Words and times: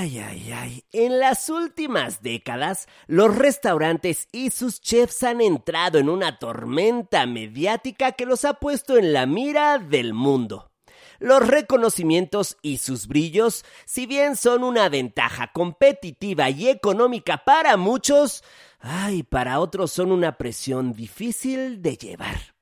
Ay, 0.00 0.20
ay, 0.20 0.52
ay. 0.52 0.84
En 0.92 1.18
las 1.18 1.50
últimas 1.50 2.22
décadas, 2.22 2.86
los 3.08 3.36
restaurantes 3.36 4.28
y 4.30 4.50
sus 4.50 4.80
chefs 4.80 5.24
han 5.24 5.40
entrado 5.40 5.98
en 5.98 6.08
una 6.08 6.38
tormenta 6.38 7.26
mediática 7.26 8.12
que 8.12 8.24
los 8.24 8.44
ha 8.44 8.54
puesto 8.54 8.96
en 8.96 9.12
la 9.12 9.26
mira 9.26 9.78
del 9.78 10.14
mundo. 10.14 10.70
Los 11.18 11.44
reconocimientos 11.44 12.58
y 12.62 12.78
sus 12.78 13.08
brillos, 13.08 13.64
si 13.86 14.06
bien 14.06 14.36
son 14.36 14.62
una 14.62 14.88
ventaja 14.88 15.50
competitiva 15.52 16.48
y 16.48 16.68
económica 16.68 17.42
para 17.44 17.76
muchos, 17.76 18.44
ay, 18.78 19.24
para 19.24 19.58
otros 19.58 19.90
son 19.90 20.12
una 20.12 20.38
presión 20.38 20.92
difícil 20.92 21.82
de 21.82 21.96
llevar. 21.96 22.54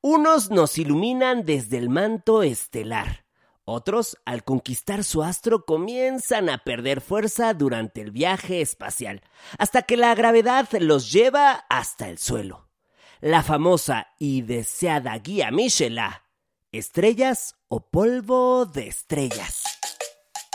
Unos 0.00 0.52
nos 0.52 0.78
iluminan 0.78 1.44
desde 1.44 1.76
el 1.76 1.88
manto 1.88 2.44
estelar 2.44 3.27
otros, 3.68 4.16
al 4.24 4.44
conquistar 4.44 5.04
su 5.04 5.22
astro, 5.22 5.64
comienzan 5.64 6.48
a 6.48 6.58
perder 6.58 7.00
fuerza 7.00 7.54
durante 7.54 8.00
el 8.00 8.10
viaje 8.10 8.60
espacial, 8.60 9.22
hasta 9.58 9.82
que 9.82 9.96
la 9.96 10.14
gravedad 10.14 10.68
los 10.80 11.12
lleva 11.12 11.66
hasta 11.68 12.08
el 12.08 12.18
suelo. 12.18 12.68
La 13.20 13.42
famosa 13.42 14.08
y 14.18 14.42
deseada 14.42 15.18
guía 15.18 15.50
Michelin, 15.50 16.04
estrellas 16.72 17.56
o 17.68 17.80
polvo 17.80 18.64
de 18.64 18.88
estrellas. 18.88 19.64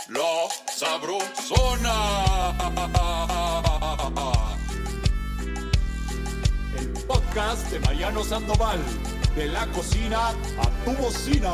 La 0.09 0.49
sabrosona. 0.71 2.53
El 6.77 7.05
podcast 7.05 7.69
de 7.71 7.79
Mariano 7.79 8.23
Sandoval, 8.23 8.79
de 9.35 9.47
la 9.47 9.67
cocina 9.67 10.29
a 10.29 10.85
tu 10.85 10.91
bocina. 11.01 11.53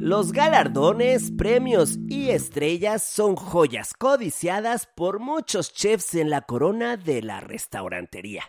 Los 0.00 0.30
galardones, 0.30 1.32
premios 1.36 1.98
y 2.08 2.30
estrellas 2.30 3.02
son 3.02 3.34
joyas 3.34 3.94
codiciadas 3.94 4.86
por 4.86 5.18
muchos 5.18 5.72
chefs 5.72 6.14
en 6.14 6.30
la 6.30 6.42
corona 6.42 6.96
de 6.96 7.20
la 7.20 7.40
restaurantería. 7.40 8.44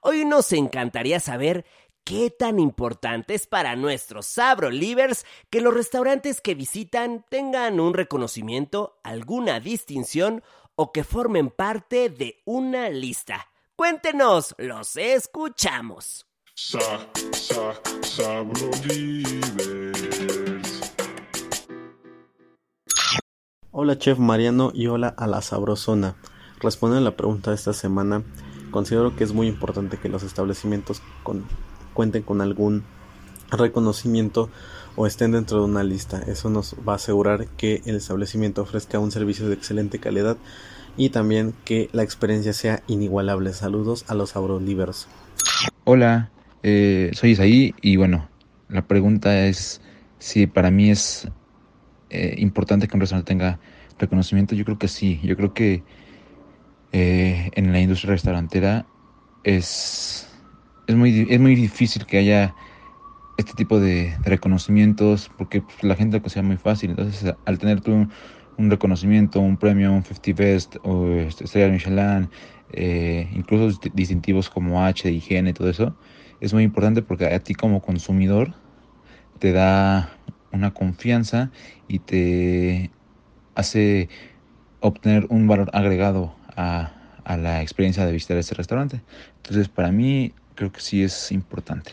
Hoy 0.00 0.24
nos 0.24 0.52
encantaría 0.52 1.20
saber 1.20 1.64
qué 2.02 2.30
tan 2.36 2.58
importante 2.58 3.34
es 3.34 3.46
para 3.46 3.76
nuestros 3.76 4.26
Sabro 4.26 4.68
Livers 4.68 5.24
que 5.48 5.60
los 5.60 5.72
restaurantes 5.72 6.40
que 6.40 6.56
visitan 6.56 7.24
tengan 7.30 7.78
un 7.78 7.94
reconocimiento, 7.94 8.98
alguna 9.04 9.60
distinción 9.60 10.42
o 10.74 10.90
que 10.90 11.04
formen 11.04 11.50
parte 11.50 12.10
de 12.10 12.42
una 12.44 12.90
lista. 12.90 13.46
Cuéntenos, 13.76 14.56
los 14.58 14.96
escuchamos. 14.96 16.26
Hola 23.72 23.96
Chef 23.96 24.18
Mariano 24.18 24.72
y 24.74 24.88
hola 24.88 25.14
a 25.16 25.28
la 25.28 25.42
Sabrosona. 25.42 26.16
Respondiendo 26.58 27.06
a 27.06 27.10
la 27.12 27.16
pregunta 27.16 27.50
de 27.50 27.54
esta 27.54 27.72
semana, 27.72 28.24
considero 28.72 29.14
que 29.14 29.22
es 29.22 29.32
muy 29.32 29.46
importante 29.46 29.96
que 29.96 30.08
los 30.08 30.24
establecimientos 30.24 31.00
cuenten 31.94 32.24
con 32.24 32.40
algún 32.40 32.82
reconocimiento 33.48 34.50
o 34.96 35.06
estén 35.06 35.30
dentro 35.30 35.58
de 35.58 35.66
una 35.66 35.84
lista. 35.84 36.20
Eso 36.26 36.50
nos 36.50 36.74
va 36.86 36.94
a 36.94 36.96
asegurar 36.96 37.46
que 37.46 37.80
el 37.84 37.94
establecimiento 37.94 38.62
ofrezca 38.62 38.98
un 38.98 39.12
servicio 39.12 39.46
de 39.46 39.54
excelente 39.54 40.00
calidad 40.00 40.36
y 40.96 41.10
también 41.10 41.54
que 41.64 41.90
la 41.92 42.02
experiencia 42.02 42.52
sea 42.52 42.82
inigualable. 42.88 43.52
Saludos 43.52 44.04
a 44.08 44.16
los 44.16 44.30
Sabrolivers. 44.30 45.06
Hola, 45.84 46.32
eh, 46.64 47.12
soy 47.14 47.30
Isaí 47.30 47.74
y 47.80 47.94
bueno, 47.94 48.28
la 48.68 48.88
pregunta 48.88 49.46
es 49.46 49.80
si 50.18 50.48
para 50.48 50.72
mí 50.72 50.90
es 50.90 51.28
eh, 52.10 52.34
importante 52.38 52.88
que 52.88 52.96
un 52.96 53.00
restaurante 53.00 53.28
tenga 53.28 53.58
reconocimiento? 53.98 54.54
Yo 54.54 54.64
creo 54.64 54.78
que 54.78 54.88
sí. 54.88 55.20
Yo 55.22 55.36
creo 55.36 55.54
que 55.54 55.82
eh, 56.92 57.50
en 57.54 57.72
la 57.72 57.80
industria 57.80 58.12
restaurantera 58.12 58.86
es, 59.44 60.28
es, 60.86 60.96
muy, 60.96 61.26
es 61.30 61.40
muy 61.40 61.54
difícil 61.54 62.04
que 62.06 62.18
haya 62.18 62.54
este 63.36 63.54
tipo 63.54 63.80
de, 63.80 64.14
reconocimientos 64.22 65.30
porque 65.36 65.62
pues, 65.62 65.82
la 65.82 65.96
gente 65.96 66.16
lo 66.16 66.22
considera 66.22 66.46
muy 66.46 66.56
fácil. 66.56 66.90
Entonces, 66.90 67.34
al 67.44 67.58
tener 67.58 67.80
tú 67.80 68.08
un, 68.56 68.70
reconocimiento, 68.70 69.40
un 69.40 69.56
premio, 69.56 69.92
un 69.92 70.04
50 70.04 70.42
Best 70.42 70.76
o 70.82 71.08
este, 71.08 71.44
estrella 71.44 71.72
Michelin, 71.72 72.28
eh, 72.72 73.28
incluso 73.34 73.80
distintivos 73.94 74.50
como 74.50 74.84
H 74.84 75.08
de 75.08 75.14
higiene 75.14 75.50
y 75.50 75.52
todo 75.52 75.70
eso, 75.70 75.96
es 76.40 76.52
muy 76.52 76.64
importante 76.64 77.02
porque 77.02 77.26
a 77.26 77.38
ti 77.38 77.54
como 77.54 77.80
consumidor 77.80 78.54
te 79.38 79.52
da 79.52 80.10
una 80.52 80.72
confianza 80.72 81.50
y 81.88 81.98
te 82.00 82.90
hace 83.54 84.08
obtener 84.80 85.26
un 85.30 85.46
valor 85.46 85.70
agregado 85.72 86.34
a, 86.56 86.92
la 87.24 87.62
experiencia 87.62 88.04
de 88.04 88.12
visitar 88.12 88.36
este 88.38 88.56
restaurante. 88.56 89.02
Entonces, 89.36 89.68
para 89.68 89.92
mí, 89.92 90.32
creo 90.56 90.72
que 90.72 90.80
sí 90.80 91.02
es 91.02 91.30
importante. 91.30 91.92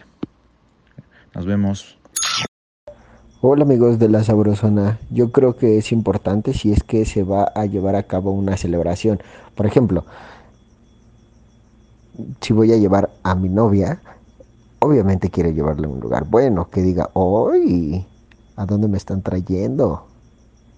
Nos 1.36 1.46
vemos. 1.46 2.00
Hola 3.42 3.64
amigos 3.64 4.00
de 4.00 4.10
la 4.10 4.24
Sabrosona, 4.24 4.98
yo 5.12 5.32
creo 5.32 5.56
que 5.56 5.78
es 5.78 5.92
importante 5.92 6.54
si 6.54 6.72
es 6.72 6.82
que 6.82 7.06
se 7.06 7.22
va 7.22 7.44
a 7.54 7.68
llevar 7.68 7.96
a 7.96 8.04
cabo 8.04 8.32
una 8.32 8.58
celebración. 8.58 9.22
Por 9.54 9.68
ejemplo, 9.68 10.06
si 12.42 12.54
voy 12.54 12.74
a 12.74 12.78
llevar 12.78 13.12
a 13.22 13.36
mi 13.36 13.48
novia, 13.48 14.02
obviamente 14.80 15.30
quiero 15.30 15.52
llevarle 15.52 15.86
a 15.86 15.90
un 15.90 16.00
lugar 16.00 16.26
bueno, 16.28 16.72
que 16.72 16.82
diga, 16.82 17.12
hoy 17.14 18.08
a 18.58 18.66
dónde 18.66 18.90
me 18.90 18.98
están 18.98 19.22
trayendo. 19.22 20.06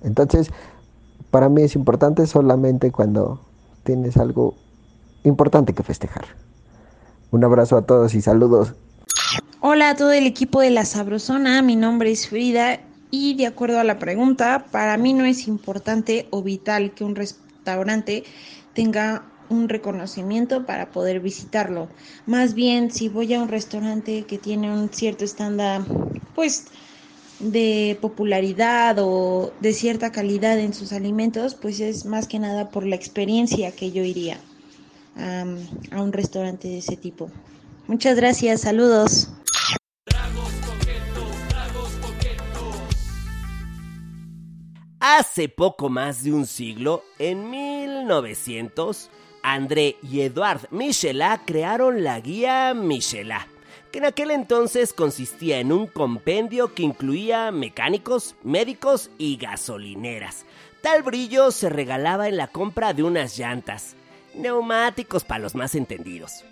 Entonces, 0.01 0.51
para 1.31 1.49
mí 1.49 1.63
es 1.63 1.75
importante 1.75 2.27
solamente 2.27 2.91
cuando 2.91 3.41
tienes 3.83 4.17
algo 4.17 4.55
importante 5.23 5.73
que 5.73 5.81
festejar. 5.83 6.25
Un 7.31 7.43
abrazo 7.43 7.77
a 7.77 7.81
todos 7.81 8.13
y 8.13 8.21
saludos. 8.21 8.73
Hola 9.61 9.91
a 9.91 9.95
todo 9.95 10.11
el 10.11 10.25
equipo 10.25 10.61
de 10.61 10.69
La 10.69 10.85
Sabrosona, 10.85 11.61
mi 11.61 11.75
nombre 11.75 12.11
es 12.11 12.29
Frida 12.29 12.79
y 13.11 13.35
de 13.35 13.47
acuerdo 13.47 13.79
a 13.79 13.83
la 13.83 13.99
pregunta, 13.99 14.65
para 14.71 14.97
mí 14.97 15.13
no 15.13 15.25
es 15.25 15.47
importante 15.47 16.27
o 16.31 16.43
vital 16.43 16.91
que 16.91 17.03
un 17.03 17.15
restaurante 17.15 18.23
tenga 18.73 19.23
un 19.49 19.67
reconocimiento 19.67 20.65
para 20.65 20.91
poder 20.91 21.19
visitarlo. 21.19 21.89
Más 22.25 22.53
bien, 22.53 22.91
si 22.91 23.09
voy 23.09 23.33
a 23.33 23.41
un 23.41 23.49
restaurante 23.49 24.23
que 24.23 24.37
tiene 24.37 24.71
un 24.71 24.89
cierto 24.89 25.25
estándar, 25.25 25.81
pues 26.35 26.67
de 27.39 27.97
popularidad 28.01 28.97
o 28.99 29.53
de 29.59 29.73
cierta 29.73 30.11
calidad 30.11 30.59
en 30.59 30.73
sus 30.73 30.91
alimentos, 30.91 31.55
pues 31.55 31.79
es 31.79 32.05
más 32.05 32.27
que 32.27 32.39
nada 32.39 32.69
por 32.69 32.85
la 32.85 32.95
experiencia 32.95 33.71
que 33.71 33.91
yo 33.91 34.03
iría 34.03 34.39
a 35.15 36.01
un 36.01 36.13
restaurante 36.13 36.67
de 36.67 36.77
ese 36.77 36.95
tipo. 36.95 37.29
Muchas 37.87 38.15
gracias, 38.15 38.61
saludos. 38.61 39.29
Hace 45.01 45.49
poco 45.49 45.89
más 45.89 46.23
de 46.23 46.33
un 46.33 46.45
siglo, 46.45 47.03
en 47.17 47.49
1900, 47.49 49.09
André 49.43 49.95
y 50.03 50.21
Edouard 50.21 50.67
Michelin 50.71 51.39
crearon 51.45 52.03
la 52.03 52.19
guía 52.19 52.73
Michelin 52.73 53.37
que 53.91 53.99
en 53.99 54.05
aquel 54.05 54.31
entonces 54.31 54.93
consistía 54.93 55.59
en 55.59 55.71
un 55.71 55.87
compendio 55.87 56.73
que 56.73 56.83
incluía 56.83 57.51
mecánicos, 57.51 58.35
médicos 58.43 59.09
y 59.17 59.37
gasolineras. 59.37 60.45
Tal 60.81 61.03
brillo 61.03 61.51
se 61.51 61.69
regalaba 61.69 62.27
en 62.27 62.37
la 62.37 62.47
compra 62.47 62.93
de 62.93 63.03
unas 63.03 63.37
llantas, 63.37 63.95
neumáticos 64.33 65.23
para 65.23 65.39
los 65.39 65.55
más 65.55 65.75
entendidos. 65.75 66.45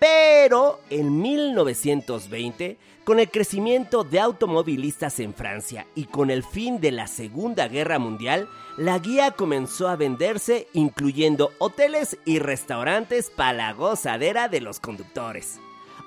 Pero 0.00 0.80
en 0.90 1.22
1920, 1.22 2.76
con 3.04 3.20
el 3.20 3.30
crecimiento 3.30 4.02
de 4.02 4.18
automovilistas 4.18 5.20
en 5.20 5.32
Francia 5.32 5.86
y 5.94 6.06
con 6.06 6.30
el 6.30 6.42
fin 6.42 6.80
de 6.80 6.90
la 6.90 7.06
Segunda 7.06 7.68
Guerra 7.68 8.00
Mundial, 8.00 8.48
la 8.76 8.98
guía 8.98 9.32
comenzó 9.32 9.88
a 9.88 9.96
venderse 9.96 10.66
incluyendo 10.72 11.52
hoteles 11.58 12.18
y 12.24 12.40
restaurantes 12.40 13.30
para 13.30 13.52
la 13.52 13.72
gozadera 13.74 14.48
de 14.48 14.60
los 14.60 14.80
conductores. 14.80 15.60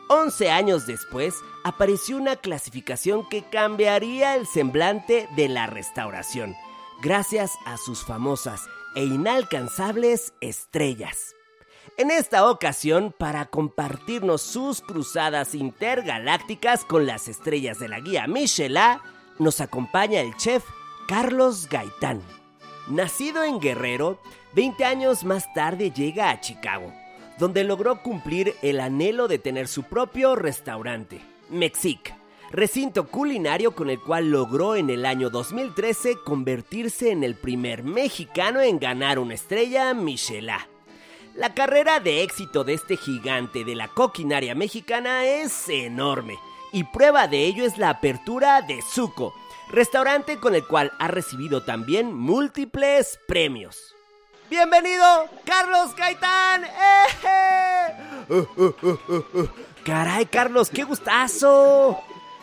11 0.07 0.51
años 0.51 0.85
después, 0.85 1.35
apareció 1.63 2.17
una 2.17 2.35
clasificación 2.35 3.27
que 3.27 3.43
cambiaría 3.43 4.35
el 4.35 4.45
semblante 4.45 5.27
de 5.35 5.49
la 5.49 5.65
restauración, 5.65 6.55
gracias 7.01 7.53
a 7.65 7.77
sus 7.77 8.05
famosas 8.05 8.61
e 8.95 9.03
inalcanzables 9.03 10.33
estrellas. 10.41 11.35
En 11.97 12.11
esta 12.11 12.49
ocasión, 12.49 13.15
para 13.17 13.45
compartirnos 13.45 14.41
sus 14.41 14.81
cruzadas 14.81 15.55
intergalácticas 15.55 16.85
con 16.85 17.05
las 17.05 17.27
estrellas 17.27 17.79
de 17.79 17.87
la 17.87 17.99
guía 17.99 18.27
Michelin, 18.27 18.99
nos 19.39 19.59
acompaña 19.59 20.21
el 20.21 20.35
chef 20.35 20.63
Carlos 21.07 21.67
Gaitán. 21.69 22.21
Nacido 22.87 23.43
en 23.43 23.59
Guerrero, 23.59 24.19
20 24.53 24.85
años 24.85 25.23
más 25.23 25.51
tarde 25.53 25.91
llega 25.91 26.29
a 26.29 26.39
Chicago 26.39 26.93
donde 27.37 27.63
logró 27.63 28.01
cumplir 28.01 28.55
el 28.61 28.79
anhelo 28.79 29.27
de 29.27 29.39
tener 29.39 29.67
su 29.67 29.83
propio 29.83 30.35
restaurante, 30.35 31.21
Mexic, 31.49 32.15
recinto 32.51 33.07
culinario 33.07 33.75
con 33.75 33.89
el 33.89 33.99
cual 33.99 34.31
logró 34.31 34.75
en 34.75 34.89
el 34.89 35.05
año 35.05 35.29
2013 35.29 36.17
convertirse 36.23 37.11
en 37.11 37.23
el 37.23 37.35
primer 37.35 37.83
mexicano 37.83 38.61
en 38.61 38.79
ganar 38.79 39.19
una 39.19 39.33
estrella 39.33 39.93
Michelin. 39.93 40.55
La 41.35 41.53
carrera 41.53 41.99
de 41.99 42.23
éxito 42.23 42.63
de 42.63 42.73
este 42.73 42.95
gigante 42.95 43.65
de 43.65 43.75
la 43.75 43.89
coquinaria 43.89 44.55
mexicana 44.55 45.25
es 45.25 45.67
enorme, 45.67 46.37
y 46.71 46.85
prueba 46.85 47.27
de 47.27 47.45
ello 47.45 47.65
es 47.65 47.77
la 47.77 47.89
apertura 47.89 48.61
de 48.61 48.81
Zuko, 48.81 49.33
restaurante 49.69 50.37
con 50.37 50.55
el 50.55 50.65
cual 50.65 50.93
ha 50.99 51.09
recibido 51.09 51.63
también 51.63 52.13
múltiples 52.13 53.19
premios. 53.27 53.94
Bienvenido, 54.49 55.27
Carlos 55.43 55.95
Gaitán. 55.95 56.63
Caray, 59.83 60.25
Carlos, 60.27 60.69
qué 60.69 60.83
gustazo. 60.83 61.99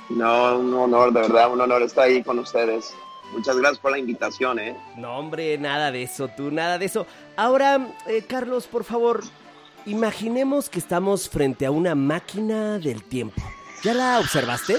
No, 0.08 0.58
un 0.58 0.75
honor, 0.75 1.12
de 1.12 1.20
verdad, 1.20 1.52
un 1.52 1.60
honor 1.60 1.82
estar 1.82 2.04
ahí 2.04 2.22
con 2.22 2.38
ustedes. 2.38 2.93
Muchas 3.32 3.56
gracias 3.56 3.78
por 3.78 3.93
la 3.93 3.99
invitación, 3.99 4.58
¿eh? 4.58 4.76
No, 4.96 5.16
hombre, 5.16 5.56
nada 5.58 5.90
de 5.90 6.02
eso, 6.02 6.28
tú, 6.28 6.50
nada 6.50 6.76
de 6.78 6.87
eso. 6.87 7.06
Ahora, 7.37 7.94
eh, 8.06 8.22
Carlos, 8.28 8.66
por 8.66 8.84
favor, 8.84 9.22
imaginemos 9.87 10.69
que 10.69 10.78
estamos 10.78 11.28
frente 11.28 11.64
a 11.66 11.70
una 11.70 11.94
máquina 11.94 12.78
del 12.78 13.02
tiempo. 13.04 13.40
¿Ya 13.82 13.94
la 13.94 14.19
observaste? 14.19 14.76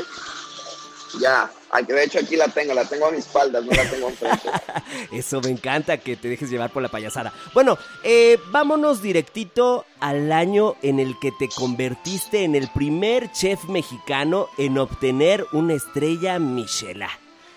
Ya, 1.20 1.52
de 1.88 2.04
hecho 2.04 2.20
aquí 2.20 2.36
la 2.36 2.48
tengo, 2.48 2.74
la 2.74 2.86
tengo 2.86 3.08
a 3.08 3.12
mis 3.12 3.26
espaldas, 3.26 3.64
no 3.66 3.72
la 3.72 3.90
tengo 3.90 4.10
enfrente. 4.10 4.50
Eso 5.12 5.42
me 5.42 5.50
encanta 5.50 5.98
que 5.98 6.16
te 6.16 6.28
dejes 6.28 6.50
llevar 6.50 6.72
por 6.72 6.82
la 6.82 6.90
payasada. 6.90 7.34
Bueno, 7.54 7.78
eh, 8.04 8.40
vámonos 8.52 9.02
directito 9.02 9.86
al 10.00 10.32
año 10.32 10.76
en 10.82 11.00
el 11.00 11.18
que 11.20 11.32
te 11.32 11.50
convertiste 11.50 12.44
en 12.44 12.56
el 12.56 12.70
primer 12.70 13.32
chef 13.32 13.66
mexicano 13.66 14.48
en 14.58 14.78
obtener 14.78 15.46
una 15.52 15.74
estrella 15.74 16.40
Michelin. 16.40 17.08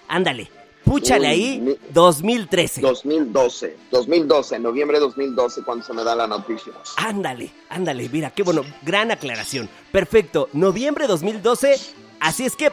Ándale, 0.08 0.50
púchale 0.84 1.26
ahí, 1.26 1.78
2013. 1.92 2.80
2012, 2.80 3.76
2012, 3.90 4.58
noviembre 4.60 4.98
de 4.98 5.04
2012 5.04 5.62
cuando 5.62 5.84
se 5.84 5.92
me 5.92 6.04
da 6.04 6.14
la 6.14 6.26
noticia. 6.26 6.72
Ándale, 6.96 7.50
ándale, 7.68 8.08
mira, 8.08 8.30
qué 8.30 8.42
bueno, 8.42 8.62
gran 8.82 9.10
aclaración. 9.10 9.68
Perfecto, 9.90 10.48
noviembre 10.52 11.06
2012 11.06 12.05
Así 12.20 12.44
es 12.44 12.56
que, 12.56 12.70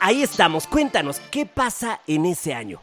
ahí 0.00 0.22
estamos. 0.22 0.66
Cuéntanos, 0.66 1.20
¿qué 1.30 1.46
pasa 1.46 2.00
en 2.06 2.26
ese 2.26 2.54
año? 2.54 2.80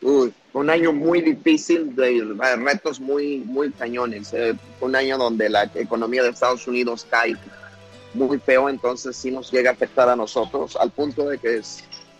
Un 0.00 0.68
año 0.68 0.92
muy 0.92 1.20
difícil, 1.20 1.94
de 1.94 2.56
retos 2.56 2.98
muy, 2.98 3.38
muy 3.38 3.70
cañones. 3.70 4.32
Eh, 4.32 4.54
un 4.80 4.96
año 4.96 5.16
donde 5.16 5.48
la 5.48 5.70
economía 5.74 6.22
de 6.22 6.30
Estados 6.30 6.66
Unidos 6.66 7.06
cae 7.08 7.36
muy 8.14 8.38
feo, 8.38 8.68
entonces 8.68 9.16
sí 9.16 9.30
nos 9.30 9.50
llega 9.50 9.70
a 9.70 9.72
afectar 9.74 10.08
a 10.08 10.16
nosotros, 10.16 10.76
al 10.76 10.90
punto 10.90 11.28
de 11.28 11.38
que 11.38 11.62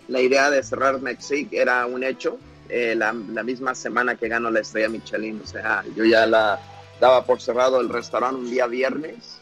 la 0.09 0.21
idea 0.21 0.49
de 0.49 0.63
cerrar 0.63 1.01
Mexic 1.01 1.53
era 1.53 1.87
un 1.87 2.05
hecho. 2.05 2.39
Eh, 2.69 2.95
la, 2.95 3.13
la, 3.13 3.43
misma 3.43 3.75
semana 3.75 4.15
que 4.15 4.29
ganó 4.29 4.51
la 4.51 4.61
estrella 4.61 4.89
Michelin, 4.89 5.41
o 5.45 5.47
sea, 5.47 5.85
yo 5.95 6.05
ya 6.05 6.25
la 6.25 6.59
daba 7.01 7.27
por 7.27 7.43
cerrado 7.43 7.81
el 7.81 7.91
restaurante 7.91 8.37
un 8.37 8.51
día 8.51 8.67
viernes 8.67 9.42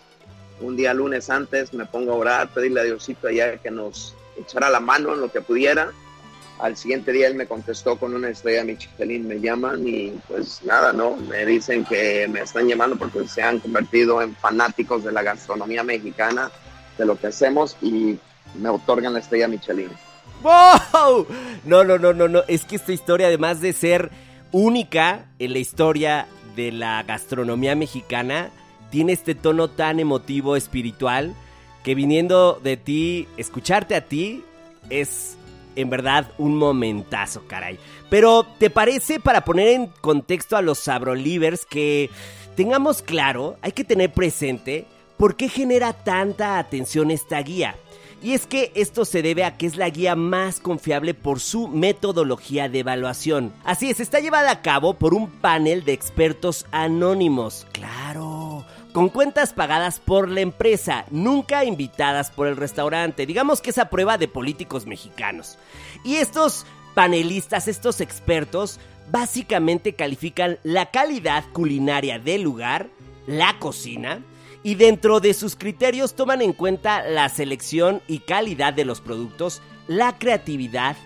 un 0.60 0.76
día 0.76 0.94
lunes 0.94 1.30
antes 1.30 1.72
me 1.72 1.86
pongo 1.86 2.12
a 2.12 2.16
orar, 2.16 2.48
pedirle 2.50 2.80
a 2.80 2.84
Diosito 2.84 3.28
allá 3.28 3.58
que 3.58 3.70
nos 3.70 4.14
echara 4.38 4.70
la 4.70 4.80
mano 4.80 5.14
en 5.14 5.20
lo 5.20 5.30
que 5.30 5.40
pudiera. 5.40 5.90
Al 6.58 6.76
siguiente 6.76 7.12
día 7.12 7.26
él 7.26 7.34
me 7.34 7.46
contestó 7.46 7.96
con 7.96 8.14
una 8.14 8.28
estrella 8.28 8.64
Michelin, 8.64 9.26
me 9.26 9.40
llaman 9.40 9.86
y 9.86 10.10
pues 10.28 10.62
nada, 10.62 10.92
¿no? 10.92 11.16
Me 11.16 11.46
dicen 11.46 11.84
que 11.84 12.28
me 12.28 12.40
están 12.40 12.68
llamando 12.68 12.96
porque 12.96 13.26
se 13.26 13.42
han 13.42 13.60
convertido 13.60 14.20
en 14.20 14.36
fanáticos 14.36 15.02
de 15.02 15.12
la 15.12 15.22
gastronomía 15.22 15.82
mexicana, 15.82 16.50
de 16.98 17.06
lo 17.06 17.18
que 17.18 17.28
hacemos 17.28 17.76
y 17.80 18.18
me 18.54 18.68
otorgan 18.68 19.14
la 19.14 19.20
estrella 19.20 19.48
Michelin. 19.48 19.90
¡Wow! 20.42 21.26
No, 21.64 21.84
no, 21.84 21.98
no, 21.98 22.12
no, 22.12 22.28
no. 22.28 22.42
Es 22.46 22.64
que 22.64 22.76
esta 22.76 22.92
historia, 22.92 23.28
además 23.28 23.60
de 23.60 23.72
ser 23.72 24.10
única 24.52 25.26
en 25.38 25.52
la 25.52 25.58
historia 25.58 26.26
de 26.56 26.72
la 26.72 27.02
gastronomía 27.04 27.74
mexicana, 27.74 28.50
tiene 28.90 29.12
este 29.12 29.34
tono 29.34 29.68
tan 29.68 30.00
emotivo, 30.00 30.56
espiritual, 30.56 31.34
que 31.82 31.94
viniendo 31.94 32.60
de 32.62 32.76
ti, 32.76 33.28
escucharte 33.36 33.94
a 33.94 34.06
ti, 34.06 34.44
es 34.90 35.36
en 35.76 35.90
verdad 35.90 36.30
un 36.38 36.56
momentazo, 36.56 37.46
caray. 37.46 37.78
Pero, 38.08 38.46
¿te 38.58 38.70
parece 38.70 39.20
para 39.20 39.44
poner 39.44 39.68
en 39.68 39.86
contexto 39.86 40.56
a 40.56 40.62
los 40.62 40.78
Sabrolivers 40.78 41.64
que 41.64 42.10
tengamos 42.56 43.02
claro, 43.02 43.56
hay 43.62 43.72
que 43.72 43.84
tener 43.84 44.12
presente 44.12 44.84
por 45.16 45.36
qué 45.36 45.48
genera 45.48 45.92
tanta 45.92 46.58
atención 46.58 47.10
esta 47.10 47.40
guía? 47.40 47.76
Y 48.22 48.34
es 48.34 48.46
que 48.46 48.70
esto 48.74 49.06
se 49.06 49.22
debe 49.22 49.44
a 49.44 49.56
que 49.56 49.64
es 49.64 49.76
la 49.76 49.88
guía 49.88 50.14
más 50.14 50.60
confiable 50.60 51.14
por 51.14 51.40
su 51.40 51.68
metodología 51.68 52.68
de 52.68 52.80
evaluación. 52.80 53.50
Así 53.64 53.88
es, 53.88 53.98
está 53.98 54.20
llevada 54.20 54.50
a 54.50 54.60
cabo 54.60 54.94
por 54.94 55.14
un 55.14 55.30
panel 55.30 55.84
de 55.84 55.94
expertos 55.94 56.66
anónimos. 56.70 57.66
Claro 57.72 58.39
con 58.92 59.08
cuentas 59.08 59.52
pagadas 59.52 60.00
por 60.00 60.28
la 60.28 60.40
empresa, 60.40 61.04
nunca 61.10 61.64
invitadas 61.64 62.30
por 62.30 62.46
el 62.46 62.56
restaurante. 62.56 63.26
Digamos 63.26 63.60
que 63.60 63.70
esa 63.70 63.90
prueba 63.90 64.18
de 64.18 64.28
políticos 64.28 64.86
mexicanos. 64.86 65.58
Y 66.04 66.16
estos 66.16 66.66
panelistas, 66.94 67.68
estos 67.68 68.00
expertos, 68.00 68.80
básicamente 69.10 69.94
califican 69.94 70.58
la 70.62 70.90
calidad 70.90 71.44
culinaria 71.52 72.18
del 72.18 72.42
lugar, 72.42 72.88
la 73.26 73.58
cocina, 73.58 74.22
y 74.62 74.74
dentro 74.74 75.20
de 75.20 75.34
sus 75.34 75.56
criterios 75.56 76.14
toman 76.14 76.42
en 76.42 76.52
cuenta 76.52 77.02
la 77.02 77.28
selección 77.28 78.02
y 78.06 78.20
calidad 78.20 78.74
de 78.74 78.84
los 78.84 79.00
productos, 79.00 79.62
la 79.86 80.18
creatividad, 80.18 80.96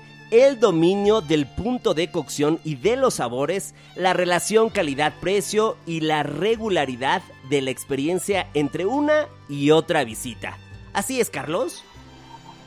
el 0.43 0.59
dominio 0.59 1.21
del 1.21 1.47
punto 1.47 1.95
de 1.95 2.11
cocción 2.11 2.59
y 2.65 2.75
de 2.75 2.97
los 2.97 3.15
sabores, 3.15 3.73
la 3.95 4.15
relación 4.15 4.69
calidad-precio 4.69 5.77
y 5.87 6.01
la 6.01 6.25
regularidad 6.25 7.23
de 7.49 7.63
la 7.63 7.71
experiencia 7.71 8.49
entre 8.53 8.85
una 8.85 9.29
y 9.49 9.71
otra 9.71 10.03
visita. 10.03 10.59
¿Así 10.93 11.21
es, 11.21 11.31
Carlos? 11.31 11.85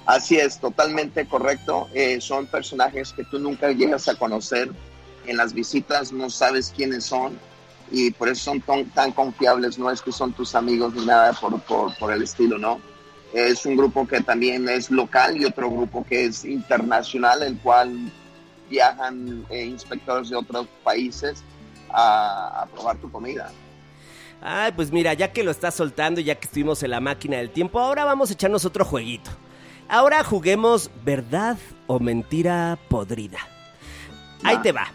Así 0.06 0.38
es, 0.38 0.60
totalmente 0.60 1.26
correcto. 1.26 1.90
Eh, 1.94 2.22
son 2.22 2.48
personajes 2.48 3.12
que 3.12 3.26
tú 3.26 3.38
nunca 3.38 3.70
llegas 3.74 4.08
a 4.08 4.16
conocer. 4.16 4.72
En 5.26 5.36
las 5.36 5.54
visitas 5.54 6.14
no 6.14 6.30
sabes 6.30 6.72
quiénes 6.74 7.04
son 7.04 7.38
y 7.92 8.12
por 8.12 8.30
eso 8.30 8.46
son 8.46 8.62
tan, 8.94 9.12
confiables. 9.12 9.78
No 9.78 9.92
es 9.92 10.02
que 10.02 10.14
son 10.14 10.32
tus 10.32 10.56
amigos 10.56 10.94
ni 10.94 11.06
nada 11.06 11.34
por, 11.34 11.60
por, 11.64 11.94
por 11.98 12.14
el 12.14 12.22
estilo, 12.24 12.58
¿no? 12.58 12.80
Es 13.34 13.66
un 13.66 13.76
grupo 13.76 14.08
que 14.08 14.22
también 14.22 14.68
es 14.70 14.90
local 14.90 15.38
y 15.38 15.46
otro 15.46 15.70
grupo 15.70 16.06
que 16.06 16.26
es 16.26 16.46
internacional, 16.46 17.44
el 17.44 17.58
cual 17.58 18.12
viajan 18.70 19.46
eh, 19.50 19.66
inspectores 19.66 20.30
de 20.30 20.36
otros 20.36 20.68
países 20.84 21.44
a, 21.90 22.66
probar 22.74 22.98
tu 22.98 23.12
comida. 23.12 23.52
Ay, 24.42 24.72
pues 24.76 24.92
mira, 24.92 25.14
ya 25.14 25.32
que 25.32 25.44
lo 25.44 25.52
estás 25.52 25.76
soltando, 25.76 26.22
ya 26.22 26.36
que 26.36 26.46
estuvimos 26.46 26.84
en 26.84 26.92
la 26.92 27.00
máquina 27.00 27.38
del 27.38 27.50
tiempo, 27.50 27.80
ahora 27.80 28.06
vamos 28.06 28.30
a 28.30 28.34
echarnos 28.34 28.66
otro 28.66 28.86
jueguito. 28.86 29.32
Ahora 29.90 30.24
juguemos 30.24 30.92
verdad 31.04 31.58
o 31.88 32.00
mentira 32.00 32.78
podrida. 32.90 33.40
Ahí 34.44 34.58
te 34.62 34.72
va. 34.72 34.88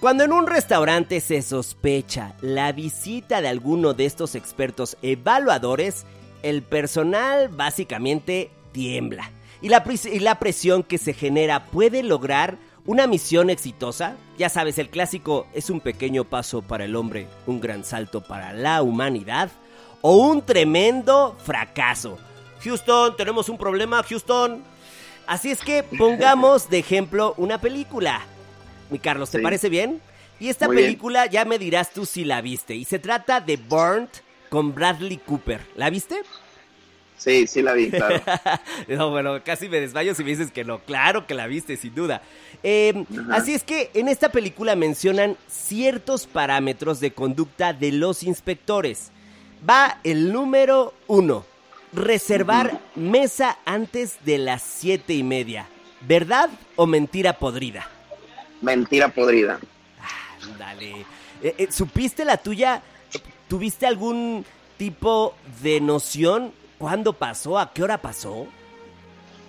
Cuando 0.00 0.22
en 0.22 0.32
un 0.32 0.46
restaurante 0.46 1.20
se 1.20 1.42
sospecha 1.42 2.34
la 2.40 2.70
visita 2.70 3.40
de 3.40 3.48
alguno 3.48 3.94
de 3.94 4.06
estos 4.06 4.36
expertos 4.36 4.96
evaluadores, 5.02 6.06
el 6.42 6.62
personal 6.62 7.48
básicamente 7.48 8.50
tiembla. 8.72 9.30
Y 9.60 9.68
la, 9.68 9.84
y 10.04 10.18
la 10.20 10.38
presión 10.38 10.82
que 10.82 10.98
se 10.98 11.12
genera 11.12 11.66
puede 11.66 12.02
lograr 12.02 12.58
una 12.86 13.06
misión 13.06 13.50
exitosa. 13.50 14.16
Ya 14.38 14.48
sabes, 14.48 14.78
el 14.78 14.88
clásico 14.88 15.46
es 15.52 15.68
un 15.68 15.80
pequeño 15.80 16.24
paso 16.24 16.62
para 16.62 16.84
el 16.84 16.96
hombre, 16.96 17.26
un 17.46 17.60
gran 17.60 17.84
salto 17.84 18.22
para 18.22 18.52
la 18.52 18.82
humanidad. 18.82 19.50
O 20.00 20.16
un 20.16 20.42
tremendo 20.42 21.36
fracaso. 21.44 22.18
Houston, 22.62 23.16
tenemos 23.16 23.48
un 23.48 23.58
problema, 23.58 24.02
Houston. 24.02 24.62
Así 25.26 25.50
es 25.50 25.60
que 25.60 25.82
pongamos 25.82 26.70
de 26.70 26.78
ejemplo 26.78 27.34
una 27.36 27.60
película. 27.60 28.22
Mi 28.90 28.98
Carlos, 28.98 29.30
¿te 29.30 29.40
parece 29.40 29.68
bien? 29.68 30.00
Y 30.40 30.48
esta 30.48 30.68
película 30.68 31.26
ya 31.26 31.44
me 31.44 31.58
dirás 31.58 31.90
tú 31.90 32.06
si 32.06 32.24
la 32.24 32.40
viste. 32.40 32.74
Y 32.74 32.84
se 32.84 32.98
trata 32.98 33.40
de 33.40 33.56
Burnt 33.56 34.10
con 34.48 34.74
Bradley 34.74 35.18
Cooper. 35.18 35.60
¿La 35.76 35.90
viste? 35.90 36.22
Sí, 37.18 37.48
sí 37.48 37.62
la 37.62 37.72
vi, 37.72 37.90
claro. 37.90 38.22
no, 38.88 39.10
bueno, 39.10 39.42
casi 39.44 39.68
me 39.68 39.80
desmayo 39.80 40.14
si 40.14 40.22
me 40.22 40.30
dices 40.30 40.52
que 40.52 40.64
no. 40.64 40.78
Claro 40.78 41.26
que 41.26 41.34
la 41.34 41.48
viste, 41.48 41.76
sin 41.76 41.94
duda. 41.94 42.22
Em, 42.62 43.04
así 43.30 43.54
es 43.54 43.64
que 43.64 43.90
en 43.94 44.08
esta 44.08 44.30
película 44.30 44.76
mencionan 44.76 45.36
ciertos 45.48 46.26
parámetros 46.26 47.00
de 47.00 47.12
conducta 47.12 47.72
de 47.72 47.90
los 47.90 48.22
inspectores. 48.22 49.10
Va 49.68 49.98
el 50.04 50.32
número 50.32 50.94
uno. 51.08 51.44
Reservar 51.92 52.80
mesa 52.94 53.58
antes 53.64 54.24
de 54.24 54.38
las 54.38 54.62
siete 54.62 55.14
y 55.14 55.24
media. 55.24 55.66
¿Verdad 56.02 56.50
o 56.76 56.86
mentira 56.86 57.32
podrida? 57.32 57.88
Mentira 58.60 59.08
podrida. 59.08 59.58
Ah, 60.00 60.38
dale. 60.56 61.04
Eh, 61.42 61.54
eh, 61.58 61.68
¿Supiste 61.70 62.24
la 62.24 62.36
tuya 62.36 62.82
¿Tuviste 63.48 63.86
algún 63.86 64.44
tipo 64.76 65.34
de 65.62 65.80
noción 65.80 66.52
cuándo 66.78 67.12
pasó? 67.12 67.58
¿A 67.58 67.72
qué 67.72 67.82
hora 67.82 67.98
pasó? 67.98 68.46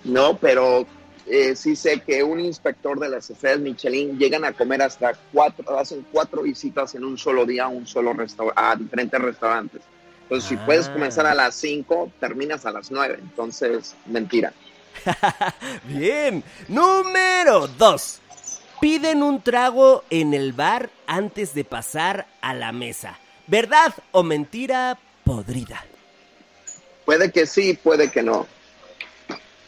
No, 0.04 0.36
pero 0.38 0.86
eh, 1.26 1.54
sí 1.54 1.76
sé 1.76 2.00
que 2.00 2.22
un 2.22 2.40
inspector 2.40 2.98
de 2.98 3.10
las 3.10 3.28
estrellas 3.30 3.60
Michelin 3.60 4.18
llegan 4.18 4.44
a 4.44 4.52
comer 4.52 4.82
hasta 4.82 5.12
cuatro, 5.32 5.78
hacen 5.78 6.06
cuatro 6.10 6.42
visitas 6.42 6.94
en 6.94 7.04
un 7.04 7.18
solo 7.18 7.44
día 7.44 7.64
a 7.64 7.68
un 7.68 7.86
solo 7.86 8.14
a 8.56 8.76
diferentes 8.76 9.20
restaurantes. 9.20 9.82
Entonces, 10.22 10.48
si 10.48 10.56
puedes 10.56 10.88
Ah. 10.88 10.92
comenzar 10.92 11.26
a 11.26 11.34
las 11.34 11.56
5, 11.56 12.12
terminas 12.20 12.64
a 12.64 12.70
las 12.70 12.90
9. 12.90 13.18
Entonces, 13.20 13.96
mentira. 14.06 14.52
Bien. 15.84 16.42
Número 16.68 17.66
2. 17.66 18.20
Piden 18.80 19.22
un 19.22 19.42
trago 19.42 20.04
en 20.08 20.32
el 20.32 20.52
bar 20.52 20.88
antes 21.06 21.52
de 21.52 21.64
pasar 21.64 22.26
a 22.40 22.54
la 22.54 22.72
mesa. 22.72 23.18
¿Verdad 23.50 23.92
o 24.12 24.22
mentira 24.22 24.96
podrida? 25.24 25.84
Puede 27.04 27.32
que 27.32 27.46
sí, 27.46 27.74
puede 27.74 28.08
que 28.08 28.22
no. 28.22 28.46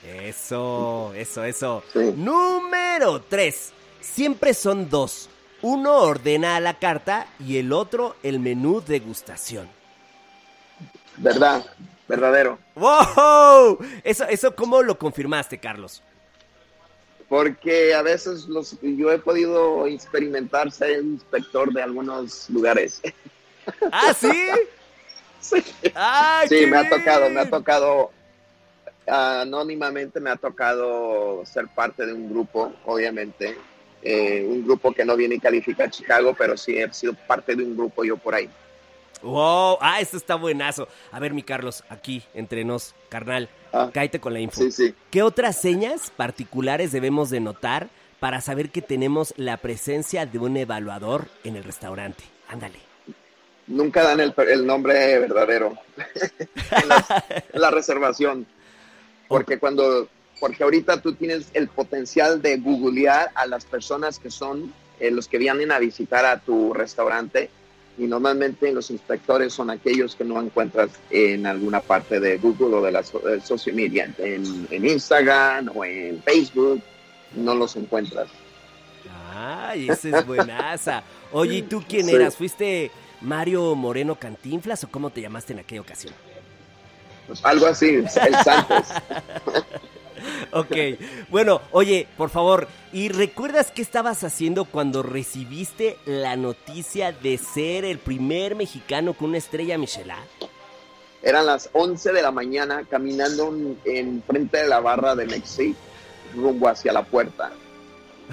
Eso, 0.06 1.12
eso, 1.16 1.42
eso. 1.42 1.82
Sí. 1.92 2.12
Número 2.14 3.22
3. 3.22 3.72
Siempre 4.00 4.54
son 4.54 4.88
dos. 4.88 5.28
Uno 5.62 5.94
ordena 5.96 6.54
a 6.54 6.60
la 6.60 6.78
carta 6.78 7.26
y 7.40 7.56
el 7.56 7.72
otro 7.72 8.14
el 8.22 8.38
menú 8.38 8.80
degustación. 8.86 9.68
¿Verdad? 11.16 11.66
Verdadero. 12.06 12.60
¡Wow! 12.76 13.78
Eso, 14.04 14.24
eso 14.28 14.54
¿cómo 14.54 14.80
lo 14.82 14.96
confirmaste, 14.96 15.58
Carlos? 15.58 16.04
Porque 17.28 17.94
a 17.94 18.02
veces 18.02 18.46
los, 18.46 18.78
yo 18.80 19.10
he 19.10 19.18
podido 19.18 19.88
experimentar 19.88 20.70
ser 20.70 21.02
inspector 21.02 21.72
de 21.72 21.82
algunos 21.82 22.48
lugares. 22.48 23.02
¿Ah, 23.92 24.14
sí? 24.14 24.32
sí, 25.40 25.62
¡Ay, 25.94 26.48
Sí, 26.48 26.56
qué 26.60 26.66
me 26.66 26.78
ha 26.78 26.88
tocado, 26.88 27.30
me 27.30 27.40
ha 27.40 27.50
tocado, 27.50 28.10
anónimamente 29.06 30.20
me 30.20 30.30
ha 30.30 30.36
tocado 30.36 31.44
ser 31.44 31.68
parte 31.68 32.06
de 32.06 32.12
un 32.12 32.30
grupo, 32.30 32.72
obviamente. 32.84 33.56
Eh, 34.04 34.44
un 34.48 34.64
grupo 34.64 34.92
que 34.92 35.04
no 35.04 35.14
viene 35.16 35.36
y 35.36 35.38
califica 35.38 35.84
a 35.84 35.90
Chicago, 35.90 36.34
pero 36.36 36.56
sí 36.56 36.76
he 36.76 36.92
sido 36.92 37.14
parte 37.14 37.54
de 37.54 37.62
un 37.62 37.76
grupo 37.76 38.02
yo 38.04 38.16
por 38.16 38.34
ahí. 38.34 38.48
¡Wow! 39.22 39.78
¡Ah, 39.80 40.00
eso 40.00 40.16
está 40.16 40.34
buenazo! 40.34 40.88
A 41.12 41.20
ver, 41.20 41.32
mi 41.32 41.44
Carlos, 41.44 41.84
aquí, 41.88 42.24
entre 42.34 42.64
nos, 42.64 42.94
carnal, 43.08 43.48
Ah. 43.72 43.90
cállate 43.94 44.18
con 44.20 44.32
la 44.32 44.40
info. 44.40 44.60
Sí, 44.60 44.72
sí. 44.72 44.94
¿Qué 45.12 45.22
otras 45.22 45.56
señas 45.60 46.10
particulares 46.16 46.90
debemos 46.90 47.30
de 47.30 47.38
notar 47.40 47.88
para 48.18 48.40
saber 48.40 48.70
que 48.70 48.82
tenemos 48.82 49.32
la 49.36 49.56
presencia 49.58 50.26
de 50.26 50.38
un 50.38 50.56
evaluador 50.56 51.28
en 51.44 51.54
el 51.56 51.62
restaurante? 51.62 52.24
Ándale. 52.48 52.80
Nunca 53.66 54.02
dan 54.02 54.20
el, 54.20 54.34
el 54.48 54.66
nombre 54.66 55.18
verdadero 55.20 55.78
en, 56.82 56.88
las- 56.88 57.06
en 57.52 57.60
la 57.60 57.70
reservación. 57.70 58.46
Porque 59.28 59.58
cuando, 59.58 60.08
porque 60.40 60.62
ahorita 60.64 61.00
tú 61.00 61.14
tienes 61.14 61.46
el 61.54 61.68
potencial 61.68 62.42
de 62.42 62.58
googlear 62.58 63.30
a 63.34 63.46
las 63.46 63.64
personas 63.64 64.18
que 64.18 64.30
son 64.30 64.72
eh, 65.00 65.10
los 65.10 65.28
que 65.28 65.38
vienen 65.38 65.72
a 65.72 65.78
visitar 65.78 66.24
a 66.26 66.38
tu 66.40 66.74
restaurante 66.74 67.48
y 67.98 68.04
normalmente 68.06 68.72
los 68.72 68.90
inspectores 68.90 69.52
son 69.52 69.70
aquellos 69.70 70.16
que 70.16 70.24
no 70.24 70.40
encuentras 70.40 70.90
en 71.10 71.46
alguna 71.46 71.80
parte 71.80 72.20
de 72.20 72.38
Google 72.38 72.76
o 72.76 72.82
de 72.82 72.90
la 72.92 73.02
social 73.02 73.76
media, 73.76 74.12
en, 74.18 74.66
en 74.70 74.86
Instagram 74.86 75.70
o 75.74 75.84
en 75.84 76.22
Facebook, 76.22 76.82
no 77.36 77.54
los 77.54 77.76
encuentras. 77.76 78.28
¡Ay, 79.34 79.88
esa 79.90 80.18
es 80.18 80.26
buenaza! 80.26 81.02
Oye, 81.32 81.56
¿y 81.58 81.62
tú 81.62 81.82
quién 81.88 82.06
Sí. 82.06 82.14
eras? 82.14 82.36
¿Fuiste 82.36 82.90
Mario 83.22 83.74
Moreno 83.74 84.16
Cantinflas 84.16 84.84
o 84.84 84.88
cómo 84.88 85.10
te 85.10 85.20
llamaste 85.20 85.52
en 85.52 85.60
aquella 85.60 85.80
ocasión? 85.80 86.14
Pues 87.26 87.44
algo 87.44 87.66
así, 87.66 87.86
el 87.86 88.08
Santos. 88.08 88.88
Ok, 90.52 90.76
bueno, 91.30 91.62
oye, 91.72 92.06
por 92.16 92.30
favor, 92.30 92.68
¿y 92.92 93.08
recuerdas 93.08 93.70
qué 93.70 93.82
estabas 93.82 94.22
haciendo 94.22 94.64
cuando 94.66 95.02
recibiste 95.02 95.96
la 96.04 96.36
noticia 96.36 97.10
de 97.10 97.38
ser 97.38 97.84
el 97.84 97.98
primer 97.98 98.54
mexicano 98.54 99.14
con 99.14 99.30
una 99.30 99.38
estrella 99.38 99.78
Michelin? 99.78 100.14
Eran 101.22 101.46
las 101.46 101.70
11 101.72 102.12
de 102.12 102.22
la 102.22 102.30
mañana 102.30 102.84
caminando 102.88 103.48
en, 103.48 103.78
en 103.84 104.22
frente 104.22 104.58
de 104.58 104.68
la 104.68 104.80
barra 104.80 105.14
de 105.14 105.26
Mexi, 105.26 105.74
rumbo 106.34 106.68
hacia 106.68 106.92
la 106.92 107.02
puerta. 107.02 107.52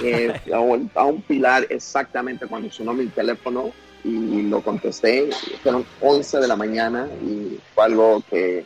Eh, 0.01 0.41
a, 0.53 0.59
un, 0.59 0.91
a 0.95 1.05
un 1.05 1.21
pilar 1.21 1.67
exactamente 1.69 2.47
cuando 2.47 2.71
sonó 2.71 2.93
mi 2.93 3.07
teléfono 3.07 3.71
y 4.03 4.43
lo 4.43 4.61
contesté. 4.61 5.29
Fueron 5.63 5.85
11 6.01 6.39
de 6.39 6.47
la 6.47 6.55
mañana 6.55 7.07
y 7.21 7.59
fue 7.75 7.83
algo 7.85 8.23
que 8.29 8.65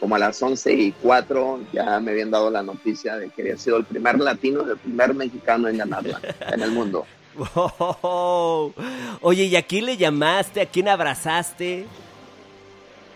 como 0.00 0.14
a 0.14 0.18
las 0.20 0.40
11 0.40 0.72
y 0.74 0.92
4 0.92 1.60
ya 1.72 1.98
me 1.98 2.12
habían 2.12 2.30
dado 2.30 2.50
la 2.50 2.62
noticia 2.62 3.16
de 3.16 3.30
que 3.30 3.42
había 3.42 3.58
sido 3.58 3.78
el 3.78 3.84
primer 3.84 4.18
latino, 4.20 4.60
el 4.62 4.76
primer 4.78 5.12
mexicano 5.14 5.68
en 5.68 5.78
ganarla 5.78 6.20
en 6.52 6.62
el 6.62 6.70
mundo. 6.70 7.04
Wow. 7.36 8.72
Oye, 9.20 9.44
¿y 9.44 9.56
a 9.56 9.62
quién 9.62 9.86
le 9.86 9.96
llamaste? 9.96 10.60
¿A 10.60 10.66
quién 10.66 10.88
abrazaste? 10.88 11.86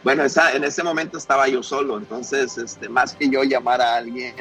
Bueno, 0.03 0.25
esa- 0.25 0.55
en 0.55 0.65
ese 0.65 0.83
momento 0.83 1.19
estaba 1.19 1.47
yo 1.49 1.63
solo, 1.63 1.99
entonces 1.99 2.59
este, 2.59 2.89
más 2.89 3.15
que 3.15 3.29
yo 3.31 3.45
llamar 3.45 3.81
a 3.81 3.97
alguien, 3.97 4.35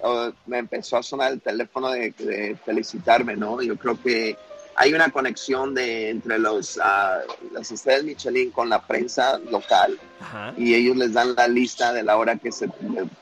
oh, 0.00 0.30
me 0.46 0.58
empezó 0.58 0.96
a 0.96 1.02
sonar 1.02 1.32
el 1.32 1.40
teléfono 1.40 1.90
de, 1.90 2.12
de 2.18 2.56
felicitarme, 2.64 3.36
¿no? 3.36 3.60
Yo 3.62 3.76
creo 3.76 4.00
que 4.00 4.36
hay 4.76 4.94
una 4.94 5.10
conexión 5.10 5.74
de, 5.74 6.10
entre 6.10 6.38
los, 6.38 6.78
ah, 6.82 7.20
las 7.52 7.70
estrellas 7.70 8.04
Michelin 8.04 8.50
con 8.50 8.68
la 8.68 8.80
prensa 8.86 9.38
local 9.50 9.98
Ajá. 10.20 10.54
y 10.56 10.74
ellos 10.74 10.96
les 10.96 11.12
dan 11.12 11.34
la 11.34 11.48
lista 11.48 11.92
de 11.92 12.02
la 12.02 12.16
hora 12.16 12.36
que 12.36 12.52
se, 12.52 12.68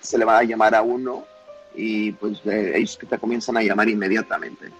se 0.00 0.19
le 0.19 0.25
va 0.25 0.38
a 0.38 0.45
llamar 0.45 0.75
a 0.75 0.83
uno 0.83 1.25
y 1.75 2.12
pues 2.12 2.40
eh, 2.45 2.73
ellos 2.76 2.99
te 2.99 3.19
comienzan 3.19 3.57
a 3.57 3.62
llamar 3.62 3.88
inmediatamente. 3.88 4.71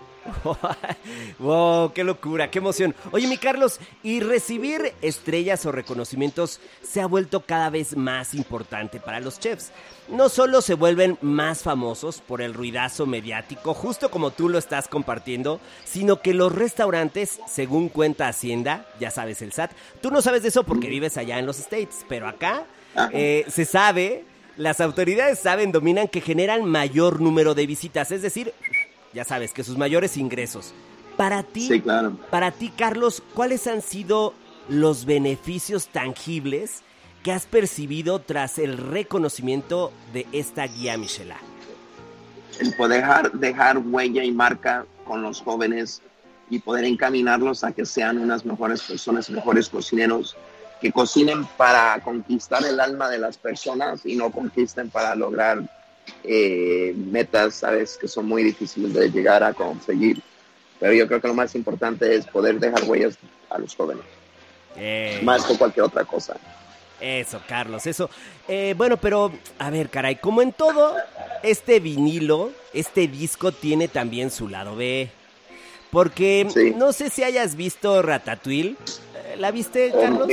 wow, 1.39 1.93
qué 1.93 2.05
locura, 2.05 2.51
qué 2.51 2.59
emoción. 2.59 2.95
Oye, 3.13 3.27
mi 3.27 3.37
Carlos, 3.37 3.81
y 4.03 4.21
recibir 4.21 4.93
estrellas 5.03 5.67
o 5.67 5.73
reconocimientos 5.73 6.61
se 6.83 7.01
ha 7.01 7.07
vuelto 7.07 7.41
cada 7.41 7.71
vez 7.71 7.97
más 7.97 8.35
importante 8.35 9.01
para 9.01 9.21
los 9.21 9.39
chefs. 9.39 9.71
No 10.09 10.29
solo 10.29 10.61
se 10.61 10.75
vuelven 10.75 11.19
más 11.21 11.63
famosos 11.63 12.21
por 12.21 12.43
el 12.43 12.55
ruidazo 12.55 13.07
mediático, 13.07 13.75
justo 13.75 14.11
como 14.11 14.33
tú 14.33 14.49
lo 14.49 14.59
estás 14.59 14.89
compartiendo, 14.89 15.61
sino 15.85 16.21
que 16.21 16.35
los 16.35 16.53
restaurantes, 16.53 17.41
según 17.47 17.89
cuenta 17.89 18.29
Hacienda, 18.29 18.87
ya 18.99 19.11
sabes 19.11 19.41
el 19.43 19.53
SAT, 19.53 19.73
tú 20.01 20.11
no 20.11 20.21
sabes 20.21 20.43
de 20.43 20.49
eso 20.49 20.65
porque 20.65 20.89
vives 20.89 21.17
allá 21.17 21.39
en 21.39 21.47
los 21.47 21.59
States, 21.61 22.05
pero 22.09 22.27
acá 22.27 22.65
Ajá. 22.95 23.11
eh, 23.13 23.45
se 23.49 23.65
sabe, 23.65 24.25
las 24.57 24.81
autoridades 24.81 25.39
saben, 25.39 25.71
dominan 25.71 26.09
que 26.09 26.21
generan 26.21 26.65
mayor 26.65 27.21
número 27.21 27.55
de 27.55 27.67
visitas, 27.67 28.11
es 28.11 28.23
decir, 28.23 28.53
ya 29.13 29.25
sabes, 29.25 29.53
que 29.53 29.65
sus 29.65 29.77
mayores 29.77 30.17
ingresos. 30.17 30.73
Para 31.17 31.43
ti, 31.43 31.67
Sí, 31.67 31.81
claro. 31.81 32.17
para 32.31 32.51
ti, 32.51 32.73
Carlos, 32.77 33.23
¿cuáles 33.35 33.67
han 33.67 33.83
sido 33.83 34.33
los 34.69 35.05
beneficios 35.05 35.89
tangibles 35.89 36.83
que 37.23 37.33
has 37.33 37.45
percibido 37.47 38.21
tras 38.21 38.59
el 38.59 38.79
reconocimiento 38.79 39.93
de 40.13 40.27
esta 40.33 40.67
guía 40.67 40.97
Michelin? 40.97 41.35
el 42.61 42.75
poder 42.75 43.01
dejar, 43.01 43.33
dejar 43.33 43.79
huella 43.79 44.23
y 44.23 44.33
marca 44.33 44.85
con 45.05 45.23
los 45.23 45.41
jóvenes 45.41 46.03
y 46.51 46.59
poder 46.59 46.85
encaminarlos 46.85 47.65
a 47.65 47.73
que 47.73 47.87
sean 47.87 48.19
unas 48.19 48.45
mejores 48.45 48.83
personas, 48.83 49.31
mejores 49.31 49.69
cocineros, 49.71 50.37
que 50.81 50.93
cocinen 50.93 51.47
para 51.57 51.99
conquistar 52.01 52.63
el 52.67 52.79
alma 52.81 53.09
de 53.09 53.19
las 53.19 53.39
personas 53.39 54.05
y 54.05 54.17
no 54.17 54.31
conquisten 54.31 54.91
para 54.91 55.15
lograr 55.15 55.63
eh, 56.25 56.93
metas, 56.97 57.57
sabes, 57.57 57.97
que 57.99 58.09
son 58.09 58.27
muy 58.27 58.43
difíciles 58.43 58.93
de 58.95 59.11
llegar 59.11 59.43
a 59.43 59.53
conseguir. 59.53 60.23
Pero 60.79 60.93
yo 60.95 61.07
creo 61.07 61.21
que 61.21 61.29
lo 61.29 61.35
más 61.35 61.55
importante 61.55 62.15
es 62.15 62.27
poder 62.27 62.59
dejar 62.59 62.85
huellas 62.85 63.17
a 63.51 63.59
los 63.59 63.75
jóvenes, 63.77 64.05
Eh, 64.77 65.21
más 65.23 65.45
que 65.45 65.57
cualquier 65.59 65.85
otra 65.87 66.05
cosa. 66.05 66.37
Eso, 67.01 67.41
Carlos, 67.49 67.87
eso. 67.87 68.09
Eh, 68.47 68.75
bueno, 68.77 68.97
pero, 68.99 69.33
a 69.59 69.71
ver, 69.71 69.89
caray, 69.91 70.17
como 70.17 70.43
en 70.43 70.53
todo, 70.53 70.95
este 71.43 71.81
vinilo, 71.81 72.53
este 72.75 73.09
disco 73.09 73.53
tiene 73.53 73.89
también 73.89 74.31
su 74.31 74.49
lado 74.49 74.77
B. 74.77 75.11
Porque 75.91 76.47
Sí. 76.55 76.73
no 76.77 76.93
sé 76.93 77.11
si 77.11 77.25
hayas 77.25 77.57
visto 77.57 78.01
Ratatouille. 78.03 78.77
Eh, 79.17 79.37
¿La 79.39 79.51
viste, 79.51 79.91
Oh, 79.95 80.01
Carlos? 80.01 80.29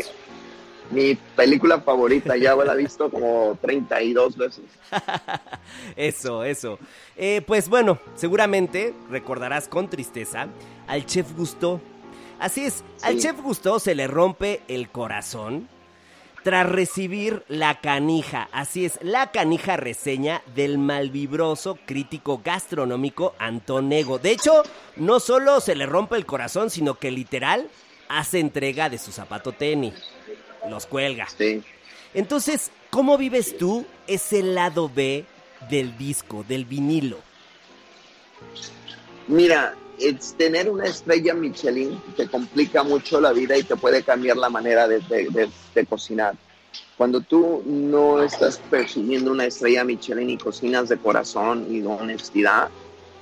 Mi 0.89 1.15
película 1.35 1.81
favorita, 1.81 2.37
ya 2.37 2.55
la 2.55 2.73
he 2.73 2.77
visto 2.77 3.09
como 3.09 3.57
32 3.61 4.37
veces. 4.37 4.63
Eso, 5.95 6.43
eso. 6.43 6.79
Eh, 7.17 7.41
pues 7.45 7.67
bueno, 7.67 7.99
seguramente 8.15 8.93
recordarás 9.09 9.67
con 9.67 9.89
tristeza 9.89 10.47
al 10.87 11.05
chef 11.05 11.33
Gusto. 11.35 11.81
Así 12.39 12.65
es, 12.65 12.83
al 13.01 13.19
chef 13.19 13.41
Gusto 13.41 13.79
se 13.79 13.95
le 13.95 14.07
rompe 14.07 14.61
el 14.67 14.89
corazón 14.89 15.67
tras 16.43 16.69
recibir 16.69 17.43
la 17.49 17.81
canija. 17.81 18.47
Así 18.53 18.85
es, 18.85 18.99
la 19.01 19.31
canija 19.31 19.75
reseña 19.75 20.41
del 20.55 20.77
malvibroso 20.77 21.77
crítico 21.85 22.41
gastronómico 22.41 23.35
Antón 23.37 23.91
Ego. 23.91 24.17
De 24.19 24.31
hecho, 24.31 24.63
no 24.95 25.19
solo 25.19 25.59
se 25.59 25.75
le 25.75 25.85
rompe 25.85 26.15
el 26.15 26.25
corazón, 26.25 26.69
sino 26.69 26.93
que 26.93 27.11
literal 27.11 27.67
hace 28.09 28.39
entrega 28.39 28.89
de 28.89 28.97
su 28.97 29.11
zapato 29.11 29.51
tenis. 29.51 29.93
Los 30.69 30.85
cuelga. 30.85 31.27
Sí. 31.37 31.63
Entonces, 32.13 32.71
¿cómo 32.89 33.17
vives 33.17 33.57
tú 33.57 33.85
ese 34.07 34.43
lado 34.43 34.89
B 34.93 35.25
del 35.69 35.97
disco, 35.97 36.43
del 36.47 36.65
vinilo? 36.65 37.19
Mira, 39.27 39.75
es 39.99 40.35
tener 40.37 40.69
una 40.69 40.85
estrella 40.85 41.33
Michelin 41.33 41.99
te 42.15 42.27
complica 42.27 42.83
mucho 42.83 43.19
la 43.19 43.33
vida 43.33 43.57
y 43.57 43.63
te 43.63 43.75
puede 43.75 44.03
cambiar 44.03 44.37
la 44.37 44.49
manera 44.49 44.87
de, 44.87 44.99
de, 44.99 45.49
de, 45.73 45.85
cocinar. 45.85 46.35
Cuando 46.97 47.21
tú 47.21 47.63
no 47.65 48.23
estás 48.23 48.59
percibiendo 48.69 49.31
una 49.31 49.45
estrella 49.45 49.83
Michelin 49.83 50.29
y 50.29 50.37
cocinas 50.37 50.89
de 50.89 50.97
corazón 50.97 51.67
y 51.69 51.81
de 51.81 51.87
honestidad, 51.87 52.69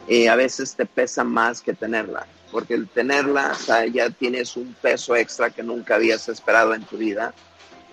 eh, 0.08 0.30
a 0.30 0.36
veces 0.36 0.76
te 0.76 0.86
pesa 0.86 1.24
más 1.24 1.62
que 1.62 1.74
tenerla, 1.74 2.28
porque 2.56 2.76
el 2.76 2.88
tenerla 2.88 3.52
o 3.52 3.56
sea, 3.62 3.86
ya 3.86 4.10
tienes 4.10 4.56
un 4.56 4.74
peso 4.82 5.14
extra 5.14 5.50
que 5.50 5.62
nunca 5.62 5.96
habías 5.96 6.30
esperado 6.30 6.74
en 6.74 6.84
tu 6.84 6.96
vida. 6.96 7.34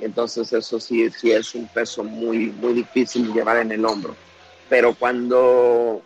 Entonces 0.00 0.52
eso 0.52 0.78
sí, 0.78 1.10
sí 1.10 1.32
es 1.32 1.56
un 1.56 1.66
peso 1.66 2.04
muy, 2.04 2.50
muy 2.50 2.72
difícil 2.72 3.32
llevar 3.32 3.56
en 3.56 3.72
el 3.72 3.84
hombro. 3.84 4.14
Pero 4.68 4.94
cuando 4.94 6.00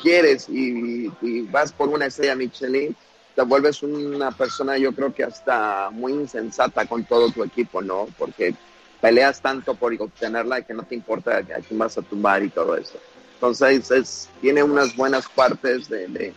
quieres 0.00 0.48
y, 0.48 1.12
y, 1.20 1.42
vas 1.42 1.72
por 1.72 1.90
una 1.90 2.06
estrella 2.06 2.34
Michelin, 2.36 2.96
te 3.36 3.42
vuelves 3.42 3.82
una 3.82 4.30
persona, 4.30 4.78
yo 4.78 4.94
creo 4.94 5.12
que 5.12 5.24
hasta 5.24 5.90
muy 5.90 6.14
insensata 6.14 6.86
con 6.86 7.04
todo 7.04 7.30
tu 7.32 7.44
equipo, 7.44 7.82
¿no? 7.82 8.08
Porque 8.16 8.54
peleas 9.02 9.42
tanto 9.42 9.74
por 9.74 9.92
obtenerla 10.00 10.62
que 10.62 10.72
no 10.72 10.84
te 10.84 10.94
importa 10.94 11.36
a 11.36 11.42
quién 11.42 11.78
vas 11.78 11.98
a 11.98 12.02
tumbar 12.02 12.42
y 12.42 12.48
todo 12.48 12.78
eso. 12.78 12.98
Entonces, 13.34 13.90
es, 13.90 14.30
tiene 14.40 14.62
unas 14.62 14.96
buenas 14.96 15.28
partes 15.28 15.90
de, 15.90 16.08
de, 16.08 16.32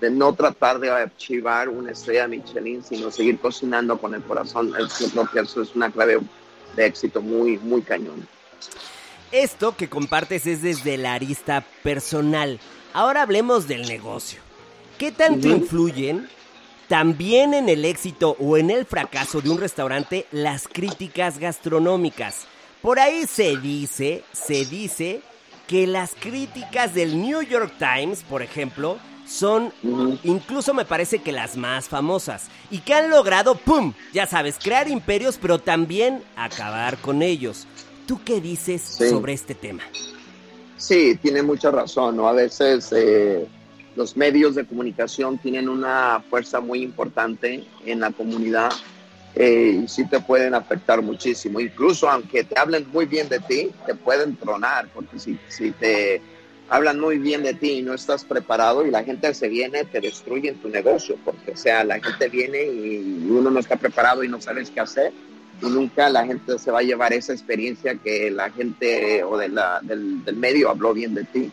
de, 0.00 0.10
no 0.10 0.34
tratar 0.34 0.78
de 0.78 0.90
archivar 0.90 1.68
una 1.68 1.92
estrella 1.92 2.26
Michelin, 2.26 2.82
sino 2.82 3.10
seguir 3.10 3.38
cocinando 3.38 3.98
con 3.98 4.14
el 4.14 4.22
corazón. 4.22 4.72
Yo 5.00 5.08
creo 5.10 5.30
que 5.30 5.40
eso 5.40 5.62
es 5.62 5.74
una 5.74 5.90
clave 5.90 6.18
de 6.76 6.86
éxito 6.86 7.20
muy, 7.20 7.58
muy 7.58 7.82
cañón. 7.82 8.26
Esto 9.32 9.76
que 9.76 9.88
compartes 9.88 10.46
es 10.46 10.62
desde 10.62 10.96
la 10.96 11.14
arista 11.14 11.64
personal. 11.82 12.58
Ahora 12.92 13.22
hablemos 13.22 13.68
del 13.68 13.86
negocio. 13.86 14.40
¿Qué 14.98 15.12
tanto 15.12 15.48
uh 15.48 15.52
-huh. 15.52 15.56
influyen 15.58 16.28
también 16.88 17.54
en 17.54 17.68
el 17.68 17.84
éxito 17.84 18.36
o 18.40 18.56
en 18.56 18.70
el 18.70 18.84
fracaso 18.86 19.40
de 19.40 19.50
un 19.50 19.58
restaurante 19.58 20.26
las 20.32 20.66
críticas 20.66 21.38
gastronómicas? 21.38 22.46
Por 22.82 22.98
ahí 22.98 23.26
se 23.26 23.56
dice, 23.56 24.24
se 24.32 24.64
dice 24.64 25.20
que 25.68 25.86
las 25.86 26.14
críticas 26.14 26.94
del 26.94 27.20
New 27.20 27.42
York 27.42 27.72
Times, 27.78 28.24
por 28.24 28.42
ejemplo, 28.42 28.98
son 29.30 29.72
uh 29.82 29.88
-huh. 29.88 30.18
incluso 30.24 30.74
me 30.74 30.84
parece 30.84 31.20
que 31.20 31.30
las 31.30 31.56
más 31.56 31.88
famosas 31.88 32.48
y 32.70 32.78
que 32.78 32.94
han 32.94 33.10
logrado, 33.10 33.54
¡pum! 33.54 33.94
Ya 34.12 34.26
sabes, 34.26 34.56
crear 34.60 34.88
imperios, 34.88 35.38
pero 35.40 35.58
también 35.58 36.22
acabar 36.36 36.98
con 36.98 37.22
ellos. 37.22 37.66
¿Tú 38.06 38.20
qué 38.24 38.40
dices 38.40 38.82
sí. 38.82 39.08
sobre 39.08 39.32
este 39.32 39.54
tema? 39.54 39.84
Sí, 40.76 41.16
tiene 41.22 41.42
mucha 41.42 41.70
razón, 41.70 42.16
¿no? 42.16 42.26
A 42.26 42.32
veces 42.32 42.92
eh, 42.92 43.46
los 43.94 44.16
medios 44.16 44.56
de 44.56 44.64
comunicación 44.64 45.38
tienen 45.38 45.68
una 45.68 46.22
fuerza 46.28 46.60
muy 46.60 46.82
importante 46.82 47.64
en 47.86 48.00
la 48.00 48.10
comunidad 48.10 48.72
eh, 49.36 49.82
y 49.84 49.88
sí 49.88 50.06
te 50.06 50.18
pueden 50.20 50.54
afectar 50.54 51.02
muchísimo. 51.02 51.60
Incluso 51.60 52.10
aunque 52.10 52.42
te 52.42 52.58
hablen 52.58 52.88
muy 52.92 53.06
bien 53.06 53.28
de 53.28 53.38
ti, 53.38 53.70
te 53.86 53.94
pueden 53.94 54.36
tronar, 54.36 54.88
porque 54.92 55.20
si, 55.20 55.38
si 55.48 55.70
te 55.70 56.20
hablan 56.70 56.98
muy 56.98 57.18
bien 57.18 57.42
de 57.42 57.52
ti 57.52 57.72
y 57.72 57.82
no 57.82 57.92
estás 57.92 58.24
preparado 58.24 58.86
y 58.86 58.90
la 58.90 59.04
gente 59.04 59.34
se 59.34 59.48
viene, 59.48 59.84
te 59.84 60.00
destruyen 60.00 60.56
tu 60.56 60.68
negocio, 60.68 61.18
porque 61.24 61.56
sea, 61.56 61.84
la 61.84 62.00
gente 62.00 62.28
viene 62.28 62.62
y 62.64 63.26
uno 63.28 63.50
no 63.50 63.60
está 63.60 63.76
preparado 63.76 64.24
y 64.24 64.28
no 64.28 64.40
sabes 64.40 64.70
qué 64.70 64.80
hacer 64.80 65.12
y 65.62 65.66
nunca 65.66 66.08
la 66.08 66.24
gente 66.24 66.58
se 66.58 66.70
va 66.70 66.78
a 66.78 66.82
llevar 66.82 67.12
esa 67.12 67.32
experiencia 67.32 67.94
que 67.96 68.30
la 68.30 68.50
gente 68.50 69.22
o 69.24 69.36
de 69.36 69.48
la, 69.48 69.80
del, 69.82 70.24
del, 70.24 70.36
medio 70.36 70.70
habló 70.70 70.94
bien 70.94 71.14
de 71.14 71.24
ti. 71.24 71.50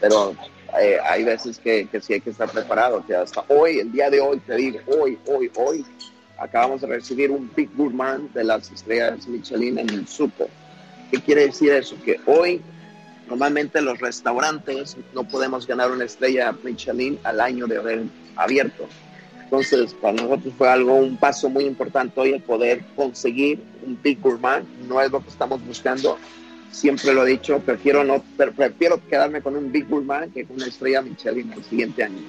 Pero 0.00 0.34
eh, 0.80 0.98
hay 1.02 1.24
veces 1.24 1.58
que, 1.58 1.86
que, 1.86 2.00
sí 2.00 2.14
hay 2.14 2.20
que 2.20 2.30
estar 2.30 2.50
preparado. 2.50 3.04
Que 3.06 3.14
hasta 3.14 3.44
hoy, 3.48 3.78
el 3.78 3.92
día 3.92 4.10
de 4.10 4.20
hoy, 4.20 4.38
te 4.40 4.56
digo, 4.56 4.80
hoy, 4.86 5.18
hoy, 5.26 5.50
hoy, 5.56 5.84
acabamos 6.38 6.82
de 6.82 6.88
recibir 6.88 7.30
un 7.30 7.50
Big 7.56 7.70
Gourmand 7.74 8.32
de 8.34 8.44
las 8.44 8.70
estrellas 8.70 9.26
Michelin 9.26 9.78
en 9.78 9.88
el 9.88 10.06
Supo. 10.06 10.48
¿Qué 11.10 11.20
quiere 11.20 11.46
decir 11.46 11.72
eso? 11.72 11.96
Que 12.04 12.20
hoy, 12.26 12.60
normalmente 13.26 13.80
los 13.80 13.98
restaurantes 13.98 14.96
no 15.14 15.24
podemos 15.24 15.66
ganar 15.66 15.90
una 15.90 16.04
estrella 16.04 16.54
Michelin 16.62 17.18
al 17.24 17.40
año 17.40 17.66
de 17.66 17.78
haber 17.78 18.02
abierto 18.36 18.88
entonces, 19.46 19.94
para 19.94 20.14
nosotros 20.14 20.52
fue 20.58 20.68
algo, 20.68 20.96
un 20.96 21.16
paso 21.16 21.48
muy 21.48 21.66
importante 21.66 22.20
hoy 22.20 22.32
el 22.32 22.42
poder 22.42 22.82
conseguir 22.96 23.62
un 23.86 23.96
Big 24.02 24.20
Gourmand. 24.20 24.66
No 24.88 25.00
es 25.00 25.12
lo 25.12 25.22
que 25.22 25.28
estamos 25.28 25.64
buscando. 25.64 26.18
Siempre 26.72 27.14
lo 27.14 27.24
he 27.24 27.30
dicho, 27.30 27.60
prefiero, 27.60 28.02
no, 28.02 28.24
prefiero 28.36 29.00
quedarme 29.08 29.40
con 29.40 29.56
un 29.56 29.70
Big 29.70 29.88
Gourmand 29.88 30.34
que 30.34 30.44
con 30.44 30.56
una 30.56 30.66
estrella 30.66 31.00
Michelin 31.00 31.52
el 31.52 31.62
siguiente 31.62 32.02
año. 32.02 32.22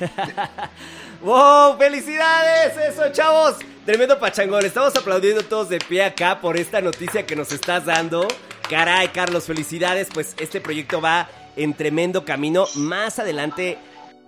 ¡Wow! 1.22 1.76
¡Felicidades! 1.76 2.94
Eso, 2.94 3.12
chavos. 3.12 3.56
Tremendo 3.84 4.18
pachangón. 4.18 4.64
Estamos 4.64 4.96
aplaudiendo 4.96 5.42
todos 5.42 5.68
de 5.68 5.78
pie 5.78 6.02
acá 6.02 6.40
por 6.40 6.56
esta 6.56 6.80
noticia 6.80 7.26
que 7.26 7.36
nos 7.36 7.52
estás 7.52 7.84
dando. 7.84 8.26
Caray, 8.68 9.08
Carlos, 9.08 9.44
felicidades. 9.44 10.08
Pues 10.12 10.36
este 10.38 10.60
proyecto 10.60 11.00
va 11.00 11.28
en 11.56 11.72
tremendo 11.72 12.26
camino. 12.26 12.66
Más 12.74 13.18
adelante 13.18 13.78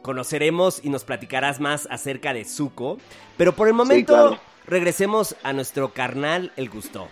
conoceremos 0.00 0.80
y 0.82 0.88
nos 0.88 1.04
platicarás 1.04 1.60
más 1.60 1.86
acerca 1.90 2.32
de 2.32 2.46
Zuko. 2.46 2.96
Pero 3.36 3.54
por 3.54 3.68
el 3.68 3.74
momento, 3.74 4.14
sí, 4.14 4.28
claro. 4.28 4.42
regresemos 4.66 5.36
a 5.42 5.52
nuestro 5.52 5.92
carnal, 5.92 6.52
el 6.56 6.70
Gusto. 6.70 7.08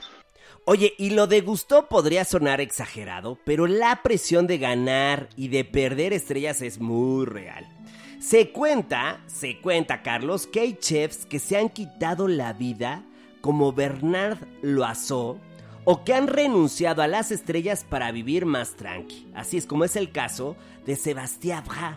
Oye, 0.64 0.94
y 0.96 1.10
lo 1.10 1.26
de 1.26 1.42
Gusto 1.42 1.86
podría 1.86 2.24
sonar 2.24 2.62
exagerado, 2.62 3.38
pero 3.44 3.66
la 3.66 4.02
presión 4.02 4.46
de 4.46 4.56
ganar 4.56 5.28
y 5.36 5.48
de 5.48 5.64
perder 5.64 6.14
estrellas 6.14 6.62
es 6.62 6.78
muy 6.78 7.26
real. 7.26 7.66
Se 8.20 8.50
cuenta, 8.52 9.20
se 9.26 9.58
cuenta, 9.60 10.02
Carlos, 10.02 10.46
que 10.46 10.60
hay 10.60 10.74
chefs 10.74 11.26
que 11.26 11.38
se 11.38 11.58
han 11.58 11.68
quitado 11.68 12.26
la 12.26 12.54
vida, 12.54 13.02
como 13.40 13.72
Bernard 13.72 14.38
Loiseau, 14.62 15.38
o 15.90 16.04
que 16.04 16.12
han 16.12 16.26
renunciado 16.26 17.00
a 17.00 17.06
las 17.06 17.32
estrellas 17.32 17.86
para 17.88 18.12
vivir 18.12 18.44
más 18.44 18.76
tranqui. 18.76 19.26
Así 19.34 19.56
es 19.56 19.64
como 19.64 19.84
es 19.84 19.96
el 19.96 20.12
caso 20.12 20.54
de 20.84 20.96
Sébastien 20.96 21.64
Bras 21.64 21.96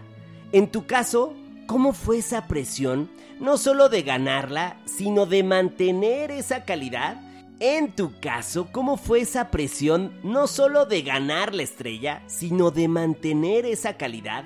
en 0.53 0.69
tu 0.69 0.85
caso, 0.85 1.33
¿cómo 1.65 1.91
fue 1.91 2.19
esa 2.19 2.47
presión? 2.47 3.09
No 3.39 3.57
solo 3.57 3.87
de 3.87 4.01
ganarla, 4.01 4.77
sino 4.85 5.25
de 5.25 5.43
mantener 5.43 6.29
esa 6.29 6.65
calidad. 6.65 7.21
En 7.61 7.93
tu 7.93 8.17
caso, 8.19 8.67
¿cómo 8.71 8.97
fue 8.97 9.21
esa 9.21 9.49
presión 9.49 10.19
no 10.23 10.47
solo 10.47 10.85
de 10.85 11.03
ganar 11.03 11.53
la 11.53 11.63
estrella, 11.63 12.21
sino 12.27 12.71
de 12.71 12.89
mantener 12.89 13.65
esa 13.65 13.95
calidad? 13.95 14.43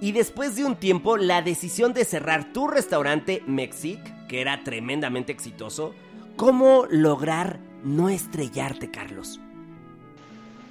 Y 0.00 0.12
después 0.12 0.54
de 0.54 0.64
un 0.64 0.76
tiempo, 0.76 1.16
la 1.16 1.42
decisión 1.42 1.94
de 1.94 2.04
cerrar 2.04 2.52
tu 2.52 2.68
restaurante 2.68 3.42
Mexic, 3.46 4.00
que 4.28 4.40
era 4.40 4.62
tremendamente 4.62 5.32
exitoso, 5.32 5.94
¿cómo 6.36 6.86
lograr 6.90 7.58
no 7.84 8.08
estrellarte, 8.08 8.90
Carlos? 8.90 9.40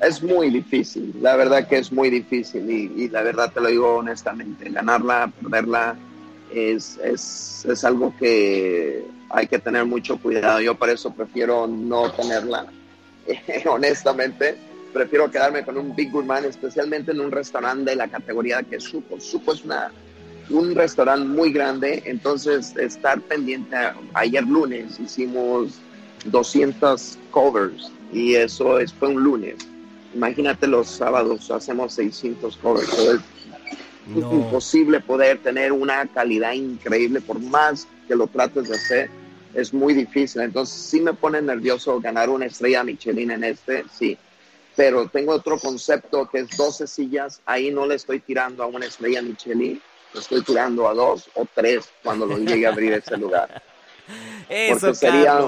es 0.01 0.21
muy 0.21 0.49
difícil, 0.49 1.13
la 1.21 1.37
verdad 1.37 1.65
que 1.65 1.77
es 1.77 1.89
muy 1.89 2.09
difícil 2.09 2.69
y, 2.69 3.03
y, 3.03 3.07
la 3.07 3.23
verdad 3.23 3.53
te 3.53 3.61
lo 3.61 3.69
digo 3.69 3.95
honestamente, 3.95 4.69
ganarla, 4.69 5.31
perderla 5.41 5.95
es, 6.53 6.99
es, 7.03 7.65
es, 7.69 7.83
algo 7.83 8.13
que 8.17 9.03
hay 9.29 9.47
que 9.47 9.59
tener 9.59 9.85
mucho 9.85 10.17
cuidado. 10.17 10.61
Yo 10.61 10.75
por 10.75 10.89
eso 10.89 11.11
prefiero 11.13 11.67
no 11.67 12.11
tenerla, 12.11 12.67
honestamente. 13.65 14.57
Prefiero 14.93 15.31
quedarme 15.31 15.65
con 15.65 15.77
un 15.77 15.95
Big 15.95 16.11
Gourmand, 16.11 16.45
especialmente 16.45 17.11
en 17.11 17.19
un 17.19 17.31
restaurante 17.31 17.91
de 17.91 17.95
la 17.95 18.07
categoría 18.07 18.61
que 18.61 18.79
Supo. 18.79 19.19
Supo 19.19 19.53
es 19.53 19.65
una, 19.65 19.91
un 20.51 20.75
restaurante 20.75 21.25
muy 21.27 21.51
grande, 21.51 22.03
entonces 22.05 22.75
estar 22.77 23.19
pendiente. 23.21 23.75
Ayer 24.13 24.43
lunes 24.43 24.99
hicimos 24.99 25.79
200 26.25 27.17
covers 27.31 27.91
y 28.11 28.35
eso 28.35 28.79
es, 28.79 28.93
fue 28.93 29.09
un 29.09 29.23
lunes 29.23 29.55
imagínate 30.13 30.67
los 30.67 30.89
sábados 30.89 31.49
hacemos 31.51 31.93
600 31.93 32.57
covers. 32.57 32.93
Es 32.97 33.19
no. 34.07 34.33
imposible 34.33 34.99
poder 34.99 35.39
tener 35.39 35.71
una 35.71 36.05
calidad 36.07 36.53
increíble 36.53 37.21
por 37.21 37.39
más 37.39 37.87
que 38.07 38.15
lo 38.15 38.27
trates 38.27 38.69
de 38.69 38.75
hacer. 38.75 39.09
Es 39.53 39.73
muy 39.73 39.93
difícil. 39.93 40.41
Entonces 40.41 40.75
sí 40.75 40.99
me 40.99 41.13
pone 41.13 41.41
nervioso 41.41 41.99
ganar 41.99 42.29
una 42.29 42.45
estrella 42.45 42.83
Michelin 42.83 43.31
en 43.31 43.43
este, 43.43 43.85
sí. 43.91 44.17
Pero 44.75 45.07
tengo 45.07 45.33
otro 45.33 45.59
concepto 45.59 46.27
que 46.29 46.39
es 46.39 46.57
12 46.57 46.87
sillas. 46.87 47.41
Ahí 47.45 47.71
no 47.71 47.85
le 47.85 47.95
estoy 47.95 48.19
tirando 48.19 48.63
a 48.63 48.67
una 48.67 48.87
estrella 48.87 49.21
Michelin. 49.21 49.81
Le 50.13 50.19
estoy 50.19 50.43
tirando 50.43 50.87
a 50.87 50.93
dos 50.93 51.29
o 51.35 51.47
tres 51.53 51.89
cuando 52.03 52.25
lo 52.25 52.37
llegue 52.37 52.67
a 52.67 52.69
abrir 52.69 52.93
ese 52.93 53.17
lugar. 53.17 53.61
Eso, 54.49 54.87
Porque 54.87 54.95
sería, 54.95 55.39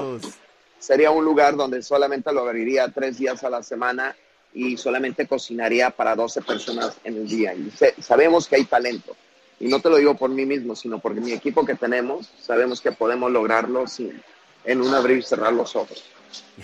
sería 0.78 1.10
un 1.10 1.24
lugar 1.24 1.56
donde 1.56 1.82
solamente 1.82 2.32
lo 2.32 2.40
abriría 2.40 2.88
tres 2.88 3.18
días 3.18 3.42
a 3.44 3.50
la 3.50 3.62
semana 3.62 4.14
y 4.54 4.76
solamente 4.76 5.26
cocinaría 5.26 5.90
para 5.90 6.14
12 6.16 6.42
personas 6.42 6.96
en 7.04 7.16
el 7.16 7.28
día. 7.28 7.54
Y 7.54 7.70
sabemos 8.00 8.48
que 8.48 8.56
hay 8.56 8.64
talento. 8.64 9.16
Y 9.58 9.68
no 9.68 9.80
te 9.80 9.88
lo 9.88 9.96
digo 9.96 10.14
por 10.16 10.30
mí 10.30 10.44
mismo, 10.44 10.76
sino 10.76 10.98
porque 10.98 11.20
mi 11.20 11.32
equipo 11.32 11.64
que 11.64 11.74
tenemos, 11.74 12.30
sabemos 12.40 12.80
que 12.80 12.92
podemos 12.92 13.30
lograrlo 13.30 13.86
sin, 13.86 14.22
en 14.64 14.82
un 14.82 14.94
abrir 14.94 15.18
y 15.18 15.22
cerrar 15.22 15.52
los 15.52 15.76
ojos. 15.76 16.04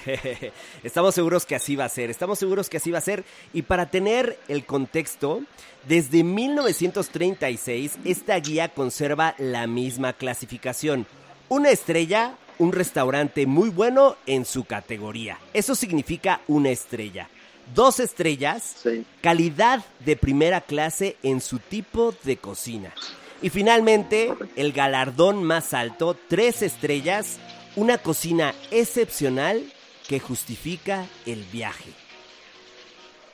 estamos 0.82 1.14
seguros 1.14 1.46
que 1.46 1.54
así 1.54 1.76
va 1.76 1.84
a 1.84 1.88
ser, 1.88 2.10
estamos 2.10 2.38
seguros 2.38 2.68
que 2.68 2.76
así 2.76 2.90
va 2.90 2.98
a 2.98 3.02
ser. 3.02 3.24
Y 3.52 3.62
para 3.62 3.90
tener 3.90 4.38
el 4.48 4.66
contexto, 4.66 5.42
desde 5.86 6.24
1936 6.24 7.98
esta 8.04 8.38
guía 8.38 8.68
conserva 8.68 9.34
la 9.38 9.66
misma 9.66 10.12
clasificación. 10.12 11.06
Una 11.48 11.70
estrella, 11.70 12.36
un 12.58 12.72
restaurante 12.72 13.46
muy 13.46 13.70
bueno 13.70 14.16
en 14.26 14.44
su 14.44 14.64
categoría. 14.64 15.38
Eso 15.52 15.74
significa 15.74 16.40
una 16.48 16.70
estrella. 16.70 17.28
Dos 17.74 18.00
estrellas, 18.00 18.76
calidad 19.20 19.84
de 20.00 20.16
primera 20.16 20.60
clase 20.60 21.16
en 21.22 21.40
su 21.40 21.58
tipo 21.58 22.14
de 22.24 22.36
cocina. 22.36 22.92
Y 23.40 23.50
finalmente, 23.50 24.32
el 24.56 24.72
galardón 24.72 25.42
más 25.42 25.74
alto, 25.74 26.16
tres 26.28 26.62
estrellas, 26.62 27.38
una 27.76 27.98
cocina 27.98 28.54
excepcional 28.70 29.72
que 30.06 30.20
justifica 30.20 31.06
el 31.26 31.44
viaje. 31.44 31.90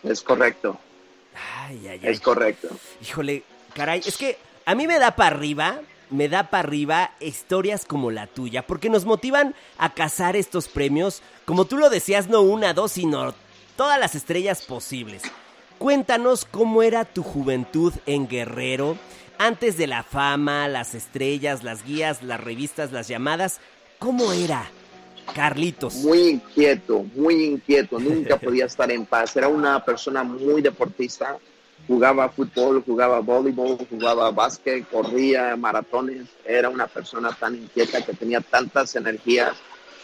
Es 0.02 0.22
correcto. 0.22 0.78
Ay, 1.34 1.88
ay, 1.88 2.00
ay. 2.02 2.12
Es 2.12 2.20
correcto. 2.20 2.68
Híjole, 3.02 3.42
caray, 3.74 4.00
es 4.04 4.16
que 4.16 4.38
a 4.64 4.74
mí 4.74 4.86
me 4.86 4.98
da 4.98 5.16
para 5.16 5.36
arriba, 5.36 5.80
me 6.10 6.28
da 6.28 6.50
para 6.50 6.66
arriba 6.68 7.10
historias 7.20 7.84
como 7.84 8.10
la 8.10 8.26
tuya, 8.26 8.66
porque 8.66 8.90
nos 8.90 9.04
motivan 9.04 9.54
a 9.78 9.94
cazar 9.94 10.36
estos 10.36 10.68
premios, 10.68 11.22
como 11.44 11.64
tú 11.64 11.76
lo 11.76 11.90
decías, 11.90 12.28
no 12.28 12.40
una, 12.40 12.74
dos, 12.74 12.92
sino 12.92 13.34
todas 13.76 13.98
las 13.98 14.14
estrellas 14.14 14.62
posibles. 14.62 15.22
Cuéntanos 15.78 16.44
cómo 16.44 16.82
era 16.82 17.04
tu 17.04 17.22
juventud 17.22 17.92
en 18.06 18.28
Guerrero, 18.28 18.96
antes 19.38 19.76
de 19.78 19.86
la 19.86 20.02
fama, 20.02 20.66
las 20.66 20.94
estrellas, 20.94 21.62
las 21.62 21.84
guías, 21.84 22.22
las 22.22 22.40
revistas, 22.40 22.90
las 22.90 23.06
llamadas. 23.06 23.60
¿Cómo 24.00 24.32
era? 24.32 24.68
Carlitos. 25.34 25.94
Muy 25.96 26.20
inquieto, 26.28 27.04
muy 27.14 27.44
inquieto, 27.44 28.00
nunca 28.00 28.36
podía 28.40 28.66
estar 28.66 28.90
en 28.90 29.06
paz. 29.06 29.36
Era 29.36 29.46
una 29.48 29.84
persona 29.84 30.24
muy 30.24 30.60
deportista, 30.60 31.38
jugaba 31.88 32.28
fútbol, 32.28 32.84
jugaba 32.84 33.20
voleibol, 33.20 33.78
jugaba 33.90 34.30
básquet, 34.30 34.88
corría 34.88 35.56
maratones. 35.56 36.28
Era 36.44 36.68
una 36.68 36.86
persona 36.86 37.32
tan 37.32 37.56
inquieta 37.56 38.04
que 38.04 38.12
tenía 38.12 38.40
tantas 38.40 38.94
energías 38.94 39.54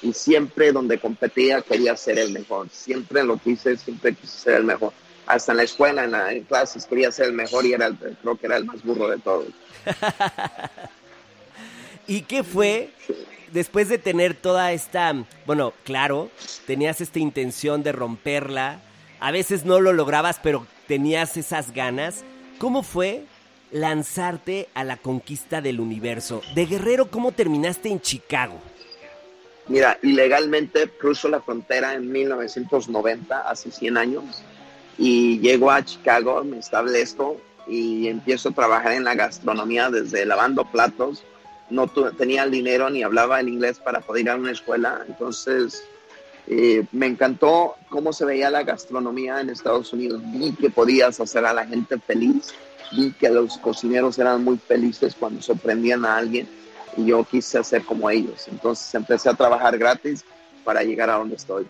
y 0.02 0.12
siempre 0.12 0.72
donde 0.72 0.98
competía 0.98 1.60
quería 1.60 1.96
ser 1.96 2.18
el 2.18 2.32
mejor. 2.32 2.68
Siempre 2.70 3.22
lo 3.22 3.36
quise, 3.36 3.76
siempre 3.76 4.14
quise 4.14 4.38
ser 4.38 4.54
el 4.56 4.64
mejor. 4.64 4.92
Hasta 5.26 5.52
en 5.52 5.58
la 5.58 5.64
escuela, 5.64 6.04
en, 6.04 6.14
en 6.14 6.44
clases, 6.44 6.86
quería 6.86 7.12
ser 7.12 7.26
el 7.26 7.34
mejor 7.34 7.64
y 7.64 7.74
era 7.74 7.86
el, 7.86 7.96
creo 7.96 8.36
que 8.36 8.46
era 8.46 8.56
el 8.56 8.64
más 8.64 8.82
burro 8.82 9.08
de 9.08 9.18
todos. 9.18 9.46
¿Y 12.06 12.22
qué 12.22 12.42
fue 12.42 12.90
después 13.52 13.88
de 13.88 13.98
tener 13.98 14.34
toda 14.34 14.72
esta, 14.72 15.14
bueno, 15.46 15.72
claro, 15.84 16.30
tenías 16.66 17.00
esta 17.00 17.18
intención 17.18 17.82
de 17.82 17.92
romperla, 17.92 18.80
a 19.20 19.30
veces 19.30 19.64
no 19.64 19.80
lo 19.80 19.92
lograbas, 19.92 20.40
pero 20.42 20.66
tenías 20.86 21.36
esas 21.36 21.72
ganas, 21.72 22.24
¿cómo 22.58 22.82
fue 22.82 23.24
lanzarte 23.70 24.68
a 24.74 24.84
la 24.84 24.96
conquista 24.96 25.60
del 25.60 25.80
universo? 25.80 26.42
De 26.54 26.66
guerrero, 26.66 27.10
¿cómo 27.10 27.32
terminaste 27.32 27.88
en 27.88 28.00
Chicago? 28.00 28.60
Mira, 29.66 29.98
ilegalmente 30.02 30.90
cruzo 30.90 31.28
la 31.28 31.40
frontera 31.40 31.94
en 31.94 32.12
1990, 32.12 33.48
hace 33.48 33.70
100 33.70 33.96
años, 33.96 34.42
y 34.98 35.38
llego 35.40 35.70
a 35.70 35.84
Chicago, 35.84 36.44
me 36.44 36.58
establezco 36.58 37.40
y 37.66 38.08
empiezo 38.08 38.50
a 38.50 38.52
trabajar 38.52 38.92
en 38.92 39.04
la 39.04 39.14
gastronomía 39.14 39.90
desde 39.90 40.26
lavando 40.26 40.64
platos, 40.70 41.24
no 41.70 41.88
tenía 41.88 42.44
el 42.44 42.50
dinero 42.50 42.90
ni 42.90 43.02
hablaba 43.02 43.40
el 43.40 43.48
inglés 43.48 43.78
para 43.78 44.00
poder 44.00 44.22
ir 44.22 44.30
a 44.30 44.36
una 44.36 44.52
escuela. 44.52 45.02
Entonces, 45.08 45.82
eh, 46.46 46.84
me 46.92 47.06
encantó 47.06 47.74
cómo 47.88 48.12
se 48.12 48.24
veía 48.24 48.50
la 48.50 48.62
gastronomía 48.62 49.40
en 49.40 49.50
Estados 49.50 49.92
Unidos. 49.92 50.20
Vi 50.24 50.52
que 50.52 50.70
podías 50.70 51.20
hacer 51.20 51.44
a 51.46 51.52
la 51.52 51.66
gente 51.66 51.98
feliz. 51.98 52.54
Vi 52.92 53.12
que 53.12 53.30
los 53.30 53.58
cocineros 53.58 54.18
eran 54.18 54.44
muy 54.44 54.58
felices 54.58 55.16
cuando 55.18 55.40
sorprendían 55.40 56.04
a 56.04 56.16
alguien 56.16 56.46
y 56.96 57.06
yo 57.06 57.24
quise 57.24 57.58
hacer 57.58 57.84
como 57.84 58.10
ellos. 58.10 58.46
Entonces 58.48 58.94
empecé 58.94 59.30
a 59.30 59.34
trabajar 59.34 59.78
gratis 59.78 60.24
para 60.64 60.82
llegar 60.82 61.10
a 61.10 61.14
donde 61.14 61.36
estoy. 61.36 61.66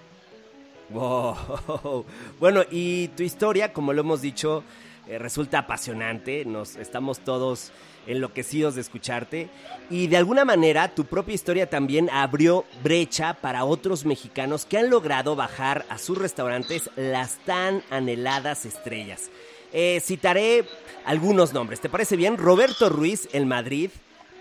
Wow. 0.90 2.04
Bueno, 2.40 2.62
y 2.70 3.08
tu 3.08 3.22
historia, 3.22 3.72
como 3.72 3.92
lo 3.92 4.00
hemos 4.00 4.20
dicho, 4.20 4.64
eh, 5.06 5.18
resulta 5.18 5.58
apasionante. 5.58 6.44
Nos 6.44 6.76
estamos 6.76 7.20
todos 7.20 7.72
enloquecidos 8.06 8.74
de 8.74 8.80
escucharte. 8.80 9.48
Y 9.90 10.06
de 10.06 10.16
alguna 10.16 10.44
manera 10.44 10.94
tu 10.94 11.04
propia 11.04 11.34
historia 11.34 11.68
también 11.68 12.10
abrió 12.10 12.64
brecha 12.82 13.34
para 13.34 13.64
otros 13.64 14.04
mexicanos 14.04 14.64
que 14.64 14.78
han 14.78 14.90
logrado 14.90 15.36
bajar 15.36 15.84
a 15.88 15.98
sus 15.98 16.18
restaurantes 16.18 16.90
las 16.96 17.36
tan 17.44 17.82
anheladas 17.90 18.64
estrellas. 18.64 19.30
Eh, 19.72 20.00
citaré 20.02 20.64
algunos 21.04 21.52
nombres. 21.52 21.80
¿Te 21.80 21.88
parece 21.88 22.16
bien? 22.16 22.36
Roberto 22.36 22.88
Ruiz 22.88 23.28
en 23.32 23.48
Madrid, 23.48 23.90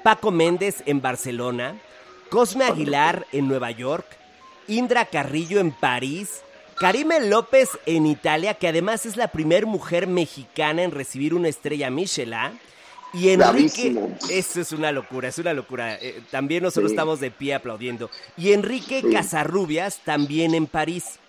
Paco 0.04 0.32
Méndez 0.32 0.84
en 0.86 1.02
Barcelona, 1.02 1.76
Cosme 2.30 2.66
Aguilar 2.66 3.26
en 3.32 3.48
Nueva 3.48 3.72
York, 3.72 4.06
Indra 4.68 5.06
Carrillo 5.06 5.60
en 5.60 5.72
París, 5.72 6.44
Karime 6.78 7.20
López 7.28 7.70
en 7.86 8.06
Italia, 8.06 8.56
que 8.56 8.68
además 8.68 9.06
es 9.06 9.18
la 9.18 9.28
primera 9.28 9.66
mujer 9.66 10.08
mexicana 10.08 10.84
en 10.84 10.92
recibir 10.92 11.34
una 11.34 11.50
estrella 11.50 11.90
Michelin, 11.90 12.60
y 13.14 13.30
Enrique, 13.30 13.96
eso 14.32 14.60
es 14.60 14.72
una 14.72 14.92
locura, 14.92 15.30
es 15.30 15.38
una 15.38 15.54
locura. 15.54 15.96
Eh, 16.02 16.24
también 16.32 16.64
nosotros 16.64 16.92
estamos 16.92 17.20
de 17.20 17.30
pie 17.30 17.54
aplaudiendo. 17.54 18.10
Y 18.38 18.54
Enrique 18.54 19.04
Casarrubias 19.12 20.00
también 20.04 20.56
en 20.56 20.66
París. 20.66 21.20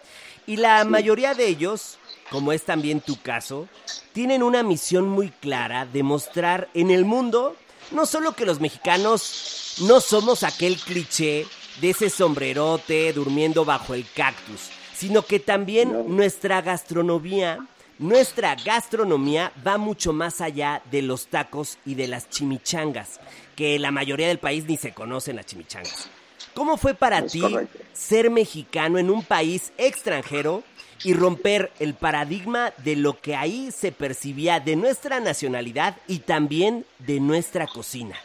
Y 0.46 0.56
la 0.56 0.82
mayoría 0.86 1.34
de 1.34 1.46
ellos, 1.46 1.98
como 2.30 2.52
es 2.52 2.62
también 2.62 3.02
tu 3.02 3.20
caso, 3.20 3.68
tienen 4.14 4.42
una 4.42 4.62
misión 4.62 5.06
muy 5.06 5.28
clara 5.28 5.84
de 5.84 6.02
mostrar 6.02 6.70
en 6.72 6.90
el 6.90 7.04
mundo 7.04 7.54
no 7.90 8.06
solo 8.06 8.34
que 8.34 8.46
los 8.46 8.60
mexicanos 8.60 9.76
no 9.82 10.00
somos 10.00 10.42
aquel 10.42 10.76
cliché 10.78 11.46
de 11.80 11.90
ese 11.90 12.10
sombrerote 12.10 13.12
durmiendo 13.12 13.64
bajo 13.64 13.94
el 13.94 14.06
cactus, 14.14 14.70
sino 14.94 15.22
que 15.22 15.40
también 15.40 16.16
nuestra 16.16 16.60
gastronomía 16.62 17.66
nuestra 17.98 18.56
gastronomía 18.56 19.52
va 19.64 19.78
mucho 19.78 20.12
más 20.12 20.40
allá 20.40 20.82
de 20.90 21.00
los 21.00 21.28
tacos 21.28 21.78
y 21.86 21.94
de 21.94 22.08
las 22.08 22.28
chimichangas, 22.28 23.20
que 23.54 23.78
la 23.78 23.92
mayoría 23.92 24.26
del 24.26 24.38
país 24.38 24.64
ni 24.66 24.76
se 24.76 24.92
conocen 24.92 25.36
las 25.36 25.46
chimichangas. 25.46 26.08
¿Cómo 26.54 26.76
fue 26.76 26.94
para 26.94 27.24
ti 27.26 27.42
ser 27.92 28.30
mexicano 28.30 28.98
en 28.98 29.10
un 29.10 29.22
país 29.22 29.72
extranjero 29.78 30.64
y 31.04 31.14
romper 31.14 31.72
el 31.78 31.94
paradigma 31.94 32.72
de 32.78 32.96
lo 32.96 33.20
que 33.20 33.36
ahí 33.36 33.70
se 33.70 33.92
percibía 33.92 34.58
de 34.58 34.74
nuestra 34.74 35.20
nacionalidad 35.20 35.96
y 36.08 36.20
también 36.20 36.84
de 36.98 37.20
nuestra 37.20 37.66
cocina? 37.66 38.16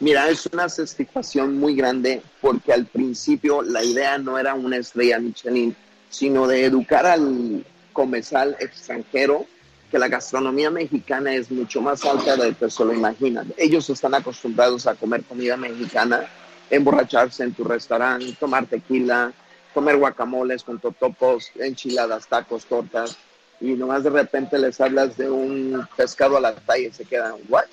Mira, 0.00 0.28
es 0.28 0.46
una 0.52 0.68
satisfacción 0.68 1.58
muy 1.58 1.74
grande 1.74 2.22
porque 2.40 2.72
al 2.72 2.86
principio 2.86 3.62
la 3.62 3.82
idea 3.82 4.18
no 4.18 4.38
era 4.38 4.54
una 4.54 4.76
estrella 4.76 5.18
Michelin, 5.18 5.74
sino 6.10 6.46
de 6.46 6.64
educar 6.64 7.06
al, 7.06 7.64
comensal 7.94 8.56
extranjero 8.60 9.46
que 9.90 9.98
la 9.98 10.08
gastronomía 10.08 10.70
mexicana 10.70 11.32
es 11.32 11.50
mucho 11.50 11.80
más 11.80 12.04
alta 12.04 12.36
de 12.36 12.50
lo 12.50 12.58
que 12.58 12.68
se 12.68 12.84
lo 12.84 12.92
imaginan. 12.92 13.54
Ellos 13.56 13.88
están 13.88 14.14
acostumbrados 14.14 14.86
a 14.86 14.96
comer 14.96 15.22
comida 15.22 15.56
mexicana, 15.56 16.26
emborracharse 16.68 17.44
en 17.44 17.54
tu 17.54 17.64
restaurante, 17.64 18.36
tomar 18.38 18.66
tequila, 18.66 19.32
comer 19.72 19.96
guacamoles 19.96 20.64
con 20.64 20.80
totopos, 20.80 21.50
enchiladas, 21.54 22.26
tacos, 22.26 22.66
tortas, 22.66 23.16
y 23.60 23.74
nomás 23.74 24.02
de 24.02 24.10
repente 24.10 24.58
les 24.58 24.80
hablas 24.80 25.16
de 25.16 25.30
un 25.30 25.86
pescado 25.96 26.36
a 26.36 26.40
la 26.40 26.54
talla 26.54 26.88
y 26.88 26.92
se 26.92 27.04
quedan, 27.04 27.34
what? 27.48 27.64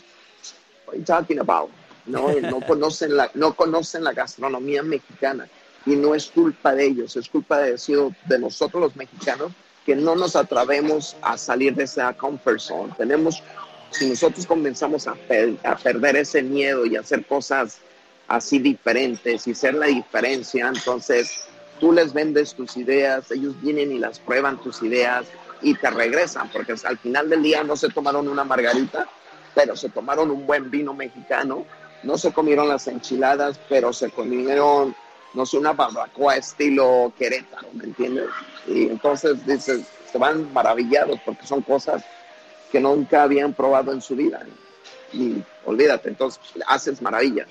What 0.85 0.93
are 0.93 0.99
you 0.99 1.05
talking 1.05 1.39
about? 1.39 1.69
No, 2.05 2.31
no 2.39 2.61
conocen 2.61 3.15
la, 3.15 3.29
no 3.33 3.53
conocen 3.53 4.03
la 4.03 4.13
gastronomía 4.13 4.83
mexicana 4.83 5.47
y 5.85 5.95
no 5.95 6.15
es 6.15 6.27
culpa 6.27 6.73
de 6.73 6.85
ellos, 6.85 7.15
es 7.15 7.29
culpa 7.29 7.59
de, 7.59 7.75
de 8.25 8.39
nosotros 8.39 8.81
los 8.81 8.95
mexicanos 8.95 9.51
que 9.85 9.95
no 9.95 10.15
nos 10.15 10.35
atrevemos 10.35 11.15
a 11.21 11.37
salir 11.37 11.75
de 11.75 11.83
esa 11.83 12.13
comfort 12.13 12.59
zone. 12.59 12.93
Tenemos, 12.97 13.41
si 13.89 14.07
nosotros 14.09 14.45
comenzamos 14.45 15.07
a, 15.07 15.15
a 15.63 15.75
perder 15.75 16.17
ese 16.17 16.43
miedo 16.43 16.85
y 16.85 16.95
hacer 16.95 17.25
cosas 17.25 17.79
así 18.27 18.59
diferentes 18.59 19.47
y 19.47 19.55
ser 19.55 19.73
la 19.73 19.87
diferencia, 19.87 20.67
entonces 20.67 21.47
tú 21.79 21.91
les 21.91 22.13
vendes 22.13 22.53
tus 22.53 22.77
ideas, 22.77 23.31
ellos 23.31 23.59
vienen 23.61 23.91
y 23.91 23.99
las 23.99 24.19
prueban 24.19 24.61
tus 24.61 24.83
ideas 24.83 25.25
y 25.61 25.73
te 25.75 25.89
regresan, 25.89 26.49
porque 26.51 26.75
al 26.83 26.97
final 26.99 27.29
del 27.29 27.43
día 27.43 27.63
no 27.63 27.75
se 27.75 27.89
tomaron 27.89 28.27
una 28.27 28.43
margarita, 28.43 29.07
pero 29.53 29.75
se 29.75 29.89
tomaron 29.89 30.31
un 30.31 30.45
buen 30.45 30.71
vino 30.71 30.93
mexicano, 30.93 31.65
no 32.03 32.17
se 32.17 32.31
comieron 32.31 32.67
las 32.67 32.87
enchiladas, 32.87 33.59
pero 33.69 33.93
se 33.93 34.09
comieron 34.09 34.95
no 35.33 35.45
sé, 35.45 35.57
una 35.57 35.73
barbacoa 35.73 36.35
estilo 36.35 37.13
Querétaro, 37.17 37.67
¿me 37.73 37.85
entiendes? 37.85 38.27
Y 38.67 38.87
entonces 38.87 39.45
dices, 39.45 39.85
se 40.11 40.17
van 40.17 40.51
maravillados 40.53 41.19
porque 41.25 41.45
son 41.45 41.61
cosas 41.61 42.03
que 42.71 42.79
nunca 42.79 43.23
habían 43.23 43.53
probado 43.53 43.91
en 43.91 44.01
su 44.01 44.15
vida. 44.15 44.45
Y 45.13 45.43
olvídate, 45.65 46.09
entonces 46.09 46.41
haces 46.67 47.01
maravillas. 47.01 47.47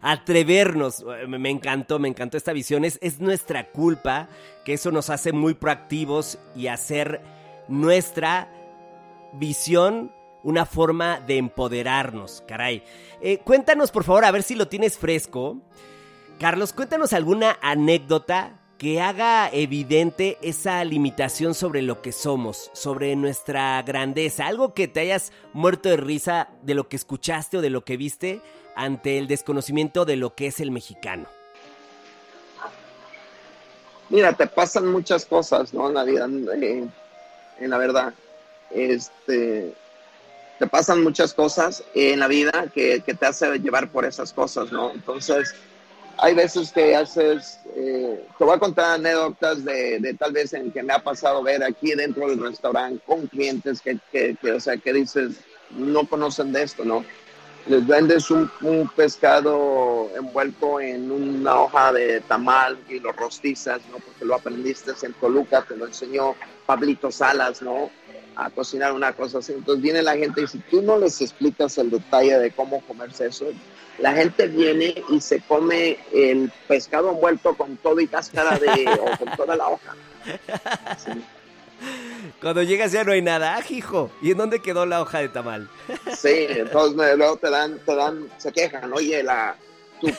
atrevernos. 0.00 1.04
Me, 1.28 1.50
encantó, 1.50 1.98
me 1.98 2.08
encantó 2.08 2.36
esta 2.36 2.52
visión. 2.52 2.84
Es, 2.84 2.98
es 3.00 3.20
nuestra 3.20 3.70
culpa 3.70 4.28
que 4.64 4.74
eso 4.74 4.90
nos 4.90 5.10
hace 5.10 5.32
muy 5.32 5.54
proactivos 5.54 6.38
y 6.54 6.66
hacer 6.66 7.20
nuestra 7.68 8.48
visión 9.32 10.12
una 10.44 10.66
forma 10.66 11.18
de 11.20 11.38
empoderarnos, 11.38 12.44
caray. 12.46 12.84
Eh, 13.20 13.38
cuéntanos, 13.38 13.90
por 13.90 14.04
favor, 14.04 14.24
a 14.24 14.30
ver 14.30 14.44
si 14.44 14.54
lo 14.54 14.68
tienes 14.68 14.98
fresco. 14.98 15.58
Carlos, 16.38 16.72
cuéntanos 16.72 17.12
alguna 17.12 17.58
anécdota 17.62 18.60
que 18.78 19.00
haga 19.00 19.48
evidente 19.50 20.36
esa 20.42 20.84
limitación 20.84 21.54
sobre 21.54 21.80
lo 21.80 22.02
que 22.02 22.12
somos, 22.12 22.70
sobre 22.74 23.16
nuestra 23.16 23.80
grandeza, 23.82 24.46
algo 24.46 24.74
que 24.74 24.88
te 24.88 25.00
hayas 25.00 25.32
muerto 25.52 25.88
de 25.88 25.96
risa 25.96 26.50
de 26.62 26.74
lo 26.74 26.88
que 26.88 26.96
escuchaste 26.96 27.58
o 27.58 27.60
de 27.62 27.70
lo 27.70 27.84
que 27.84 27.96
viste 27.96 28.40
ante 28.76 29.18
el 29.18 29.26
desconocimiento 29.26 30.04
de 30.04 30.16
lo 30.16 30.34
que 30.34 30.48
es 30.48 30.60
el 30.60 30.70
mexicano. 30.70 31.26
Mira, 34.10 34.34
te 34.34 34.46
pasan 34.46 34.88
muchas 34.88 35.24
cosas, 35.24 35.72
¿no? 35.72 35.88
En 35.88 35.94
la 35.94 36.04
vida, 36.04 36.26
en 36.26 36.90
la 37.70 37.78
verdad. 37.78 38.12
Este, 38.70 39.72
pasan 40.66 41.02
muchas 41.02 41.32
cosas 41.32 41.82
en 41.94 42.20
la 42.20 42.28
vida 42.28 42.66
que, 42.74 43.00
te 43.00 43.26
hace 43.26 43.58
llevar 43.58 43.90
por 43.90 44.04
esas 44.04 44.32
cosas, 44.32 44.70
¿no? 44.72 44.92
Entonces, 44.92 45.54
hay 46.18 46.34
veces 46.34 46.72
que 46.72 46.94
haces, 46.94 47.58
eh, 47.74 48.24
te 48.38 48.44
voy 48.44 48.54
a 48.54 48.58
contar 48.58 48.92
anécdotas 48.92 49.64
de, 49.64 49.98
de, 49.98 50.14
tal 50.14 50.32
vez 50.32 50.52
en 50.52 50.70
que 50.70 50.82
me 50.82 50.92
ha 50.92 50.98
pasado 50.98 51.42
ver 51.42 51.62
aquí 51.64 51.94
dentro 51.94 52.28
del 52.28 52.40
restaurante 52.40 53.02
con 53.06 53.26
clientes 53.26 53.80
que, 53.80 53.98
que, 54.12 54.36
que, 54.40 54.52
o 54.52 54.60
sea, 54.60 54.76
que 54.76 54.92
dices, 54.92 55.40
no 55.70 56.06
conocen 56.06 56.52
de 56.52 56.62
esto, 56.62 56.84
¿no? 56.84 57.04
Les 57.66 57.86
vendes 57.86 58.30
un, 58.30 58.50
un, 58.60 58.86
pescado 58.88 60.10
envuelto 60.14 60.80
en 60.80 61.10
una 61.10 61.62
hoja 61.62 61.92
de 61.94 62.20
tamal 62.20 62.78
y 62.90 63.00
lo 63.00 63.10
rostizas, 63.12 63.80
¿no? 63.90 63.96
Porque 63.98 64.26
lo 64.26 64.34
aprendiste 64.34 64.92
en 65.02 65.14
Toluca, 65.14 65.64
te 65.66 65.74
lo 65.74 65.86
enseñó 65.86 66.34
Pablito 66.66 67.10
Salas, 67.10 67.62
¿no? 67.62 67.90
A 68.36 68.50
cocinar 68.50 68.92
una 68.92 69.12
cosa 69.12 69.38
así. 69.38 69.52
Entonces 69.52 69.82
viene 69.82 70.02
la 70.02 70.16
gente 70.16 70.42
y 70.42 70.46
si 70.46 70.58
tú 70.58 70.82
no 70.82 70.98
les 70.98 71.20
explicas 71.20 71.78
el 71.78 71.90
detalle 71.90 72.38
de 72.38 72.50
cómo 72.50 72.80
comerse 72.82 73.26
eso, 73.26 73.46
la 73.98 74.12
gente 74.12 74.48
viene 74.48 75.02
y 75.08 75.20
se 75.20 75.40
come 75.40 75.98
el 76.12 76.50
pescado 76.66 77.10
envuelto 77.10 77.54
con 77.56 77.76
todo 77.76 78.00
y 78.00 78.08
cáscara 78.08 78.58
de, 78.58 78.88
o 79.00 79.16
con 79.18 79.36
toda 79.36 79.56
la 79.56 79.68
hoja. 79.68 79.94
Sí. 80.98 81.12
Cuando 82.40 82.62
llegas 82.62 82.92
ya 82.92 83.04
no 83.04 83.12
hay 83.12 83.22
nada, 83.22 83.56
ah, 83.56 83.62
hijo, 83.68 84.10
¿y 84.22 84.30
en 84.30 84.38
dónde 84.38 84.60
quedó 84.60 84.86
la 84.86 85.02
hoja 85.02 85.18
de 85.18 85.28
tamal? 85.28 85.68
Sí, 86.16 86.46
entonces 86.48 87.16
luego 87.16 87.36
te 87.36 87.50
dan, 87.50 87.78
te 87.84 87.94
dan, 87.94 88.28
se 88.38 88.52
quejan, 88.52 88.92
oye, 88.92 89.22
la, 89.22 89.56
tu, 90.00 90.08
tu, 90.08 90.14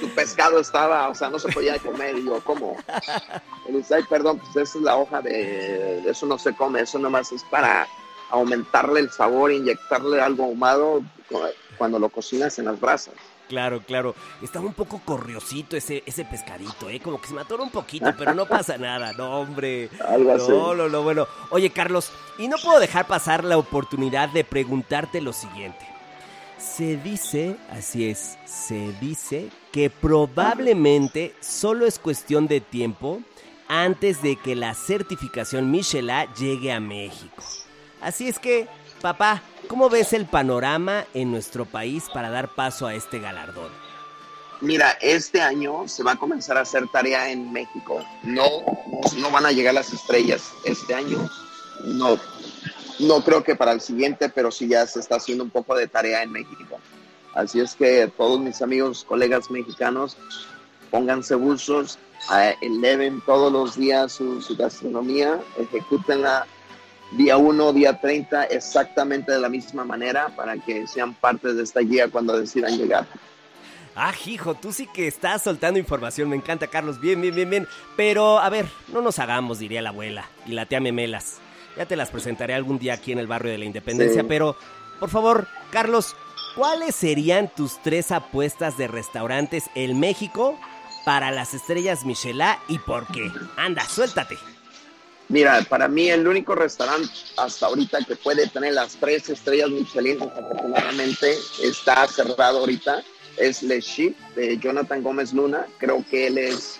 tu 0.00 0.08
pescado 0.10 0.60
estaba, 0.60 1.08
o 1.08 1.14
sea, 1.14 1.30
no 1.30 1.38
se 1.38 1.50
podía 1.52 1.78
comer, 1.78 2.16
y 2.18 2.24
yo, 2.24 2.40
¿cómo? 2.44 2.76
Y 3.68 3.72
dice, 3.72 3.96
ay, 3.96 4.04
perdón, 4.08 4.38
pues 4.38 4.68
esa 4.68 4.78
es 4.78 4.84
la 4.84 4.96
hoja 4.96 5.20
de, 5.20 6.08
eso 6.08 6.26
no 6.26 6.38
se 6.38 6.54
come, 6.54 6.80
eso 6.80 6.98
nomás 6.98 7.32
es 7.32 7.42
para 7.44 7.86
aumentarle 8.30 9.00
el 9.00 9.10
sabor, 9.10 9.52
inyectarle 9.52 10.20
algo 10.20 10.44
ahumado 10.44 11.02
cuando 11.78 11.98
lo 11.98 12.08
cocinas 12.08 12.58
en 12.58 12.66
las 12.66 12.78
brasas. 12.78 13.14
Claro, 13.48 13.80
claro. 13.80 14.14
Estaba 14.42 14.66
un 14.66 14.74
poco 14.74 15.00
corriosito 15.04 15.76
ese, 15.76 16.04
ese 16.06 16.24
pescadito, 16.24 16.88
¿eh? 16.88 17.00
Como 17.00 17.20
que 17.20 17.26
se 17.26 17.34
mató 17.34 17.60
un 17.60 17.70
poquito, 17.70 18.14
pero 18.18 18.32
no 18.32 18.46
pasa 18.46 18.78
nada. 18.78 19.12
No, 19.14 19.40
hombre. 19.40 19.90
Algo 20.08 20.32
así. 20.32 20.48
No, 20.48 20.76
no, 20.76 20.88
no, 20.88 21.02
bueno. 21.02 21.26
Oye, 21.50 21.70
Carlos, 21.70 22.12
y 22.38 22.46
no 22.46 22.58
puedo 22.58 22.78
dejar 22.78 23.08
pasar 23.08 23.42
la 23.42 23.58
oportunidad 23.58 24.28
de 24.28 24.44
preguntarte 24.44 25.20
lo 25.20 25.32
siguiente. 25.32 25.84
Se 26.58 26.96
dice, 26.98 27.56
así 27.72 28.08
es, 28.08 28.38
se 28.44 28.92
dice 29.00 29.48
que 29.72 29.90
probablemente 29.90 31.34
solo 31.40 31.86
es 31.86 31.98
cuestión 31.98 32.46
de 32.46 32.60
tiempo 32.60 33.20
antes 33.68 34.22
de 34.22 34.36
que 34.36 34.56
la 34.56 34.74
certificación 34.74 35.70
Michelin 35.70 36.26
llegue 36.38 36.72
a 36.72 36.80
México. 36.80 37.42
Así 38.00 38.28
es 38.28 38.38
que, 38.38 38.66
papá, 39.00 39.42
¿Cómo 39.70 39.88
ves 39.88 40.12
el 40.14 40.26
panorama 40.26 41.06
en 41.14 41.30
nuestro 41.30 41.64
país 41.64 42.06
para 42.12 42.28
dar 42.28 42.56
paso 42.56 42.88
a 42.88 42.94
este 42.96 43.20
galardón? 43.20 43.70
Mira, 44.60 44.98
este 45.00 45.40
año 45.40 45.86
se 45.86 46.02
va 46.02 46.14
a 46.14 46.16
comenzar 46.16 46.58
a 46.58 46.62
hacer 46.62 46.88
tarea 46.88 47.30
en 47.30 47.52
México. 47.52 48.04
No, 48.24 48.48
no 49.18 49.30
van 49.30 49.46
a 49.46 49.52
llegar 49.52 49.72
las 49.72 49.92
estrellas 49.92 50.50
este 50.64 50.92
año. 50.92 51.18
No, 51.84 52.18
no 52.98 53.22
creo 53.22 53.44
que 53.44 53.54
para 53.54 53.70
el 53.70 53.80
siguiente, 53.80 54.28
pero 54.28 54.50
sí 54.50 54.66
ya 54.66 54.84
se 54.88 54.98
está 54.98 55.18
haciendo 55.18 55.44
un 55.44 55.50
poco 55.50 55.76
de 55.76 55.86
tarea 55.86 56.24
en 56.24 56.32
México. 56.32 56.80
Así 57.40 57.60
es 57.60 57.74
que 57.74 58.10
todos 58.16 58.38
mis 58.38 58.60
amigos, 58.60 59.04
colegas 59.08 59.50
mexicanos, 59.50 60.16
pónganse 60.90 61.34
buzos, 61.34 61.98
uh, 62.28 62.54
eleven 62.60 63.22
todos 63.22 63.50
los 63.50 63.76
días 63.76 64.12
su, 64.12 64.42
su 64.42 64.56
gastronomía, 64.56 65.40
ejecútenla 65.58 66.46
día 67.12 67.36
1, 67.38 67.72
día 67.72 67.98
30, 67.98 68.44
exactamente 68.44 69.32
de 69.32 69.40
la 69.40 69.48
misma 69.48 69.84
manera 69.84 70.28
para 70.36 70.56
que 70.58 70.86
sean 70.86 71.14
parte 71.14 71.54
de 71.54 71.62
esta 71.62 71.80
guía 71.80 72.08
cuando 72.08 72.38
decidan 72.38 72.76
llegar. 72.76 73.06
Ah, 73.96 74.12
hijo, 74.26 74.54
tú 74.54 74.72
sí 74.72 74.86
que 74.86 75.08
estás 75.08 75.42
soltando 75.42 75.78
información, 75.78 76.28
me 76.28 76.36
encanta, 76.36 76.68
Carlos, 76.68 77.00
bien, 77.00 77.20
bien, 77.20 77.34
bien, 77.34 77.50
bien. 77.50 77.68
Pero, 77.96 78.38
a 78.38 78.48
ver, 78.48 78.66
no 78.92 79.02
nos 79.02 79.18
hagamos, 79.18 79.58
diría 79.58 79.82
la 79.82 79.90
abuela 79.90 80.26
y 80.46 80.52
la 80.52 80.66
tía 80.66 80.80
Memelas. 80.80 81.38
Ya 81.76 81.86
te 81.86 81.96
las 81.96 82.10
presentaré 82.10 82.54
algún 82.54 82.78
día 82.78 82.94
aquí 82.94 83.12
en 83.12 83.18
el 83.18 83.26
barrio 83.26 83.50
de 83.50 83.58
la 83.58 83.64
Independencia, 83.64 84.22
sí. 84.22 84.26
pero, 84.28 84.56
por 85.00 85.10
favor, 85.10 85.48
Carlos, 85.70 86.14
¿cuáles 86.54 86.94
serían 86.94 87.48
tus 87.54 87.80
tres 87.82 88.12
apuestas 88.12 88.76
de 88.76 88.88
restaurantes 88.88 89.64
en 89.74 89.98
México 89.98 90.58
para 91.04 91.30
las 91.30 91.54
estrellas 91.54 92.04
Michelin 92.04 92.56
y 92.68 92.78
por 92.78 93.06
qué? 93.08 93.30
Anda, 93.56 93.84
suéltate. 93.84 94.36
Mira, 95.28 95.62
para 95.68 95.86
mí 95.86 96.08
el 96.08 96.26
único 96.26 96.54
restaurante 96.56 97.08
hasta 97.36 97.66
ahorita 97.66 97.98
que 98.04 98.16
puede 98.16 98.48
tener 98.48 98.74
las 98.74 98.96
tres 98.96 99.28
estrellas 99.30 99.70
Michelin, 99.70 100.18
desafortunadamente 100.18 101.36
está 101.62 102.06
cerrado 102.08 102.58
ahorita, 102.58 103.04
es 103.36 103.62
Le 103.62 103.80
Chic 103.80 104.16
de 104.34 104.58
Jonathan 104.58 105.02
Gómez 105.02 105.32
Luna. 105.32 105.66
Creo 105.78 106.04
que 106.08 106.26
él 106.26 106.38
es, 106.38 106.78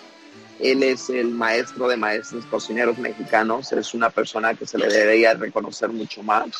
él 0.59 0.83
es 0.83 1.09
el 1.09 1.29
maestro 1.29 1.87
de 1.87 1.97
maestros 1.97 2.45
cocineros 2.45 2.97
mexicanos. 2.97 3.71
Es 3.71 3.93
una 3.93 4.09
persona 4.09 4.53
que 4.53 4.65
se 4.65 4.77
le 4.77 4.87
debería 4.87 5.33
reconocer 5.33 5.89
mucho 5.89 6.21
más. 6.23 6.51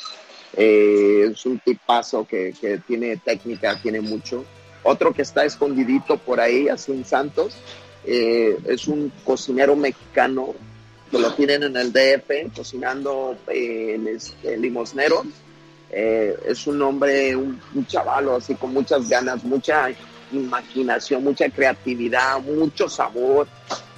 Eh, 0.57 1.29
es 1.31 1.45
un 1.45 1.59
tipazo 1.59 2.25
que, 2.27 2.53
que 2.59 2.79
tiene 2.79 3.17
técnica, 3.17 3.79
tiene 3.81 4.01
mucho. 4.01 4.45
Otro 4.83 5.13
que 5.13 5.21
está 5.21 5.45
escondidito 5.45 6.17
por 6.17 6.39
ahí, 6.39 6.67
Asun 6.67 7.05
Santos, 7.05 7.55
eh, 8.03 8.57
es 8.65 8.87
un 8.87 9.11
cocinero 9.23 9.75
mexicano 9.75 10.55
que 11.09 11.19
lo 11.19 11.33
tienen 11.33 11.63
en 11.63 11.75
el 11.75 11.91
DF 11.91 12.55
cocinando 12.55 13.37
eh, 13.47 14.17
limosneros. 14.57 15.25
Eh, 15.91 16.37
es 16.47 16.65
un 16.67 16.81
hombre, 16.81 17.35
un, 17.35 17.61
un 17.75 17.85
chavalo 17.85 18.37
así 18.37 18.55
con 18.55 18.73
muchas 18.73 19.09
ganas, 19.09 19.43
mucha 19.43 19.89
imaginación, 20.31 21.23
mucha 21.23 21.49
creatividad, 21.49 22.39
mucho 22.41 22.89
sabor. 22.89 23.47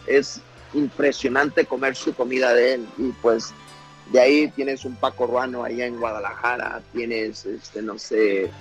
Es 0.08 0.42
impresionante 0.74 1.66
comer 1.66 1.96
su 1.96 2.14
comida 2.14 2.54
de 2.54 2.74
él 2.74 2.88
y 2.98 3.12
pues 3.22 3.54
de 4.12 4.20
ahí 4.20 4.48
tienes 4.50 4.86
un 4.86 4.96
Paco 4.96 5.28
Ruano 5.28 5.64
allá 5.64 5.86
en 5.86 6.00
Guadalajara, 6.00 6.82
tienes, 6.94 7.46
este, 7.46 7.82
no 7.82 7.98
sé, 7.98 8.52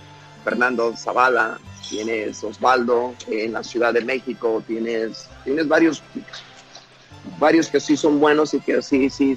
Fernando 0.45 0.95
Zavala, 0.97 1.59
tienes 1.89 2.43
Osvaldo 2.43 3.15
en 3.29 3.53
la 3.53 3.63
Ciudad 3.63 3.93
de 3.93 4.03
México, 4.03 4.63
tienes, 4.67 5.29
tienes 5.45 5.69
varios 5.69 6.03
varios 7.39 7.69
que 7.69 7.81
sí 7.81 7.97
son 7.97 8.19
buenos 8.19 8.55
y 8.55 8.61
que 8.61 8.83
sí, 8.83 9.11
sí 9.11 9.37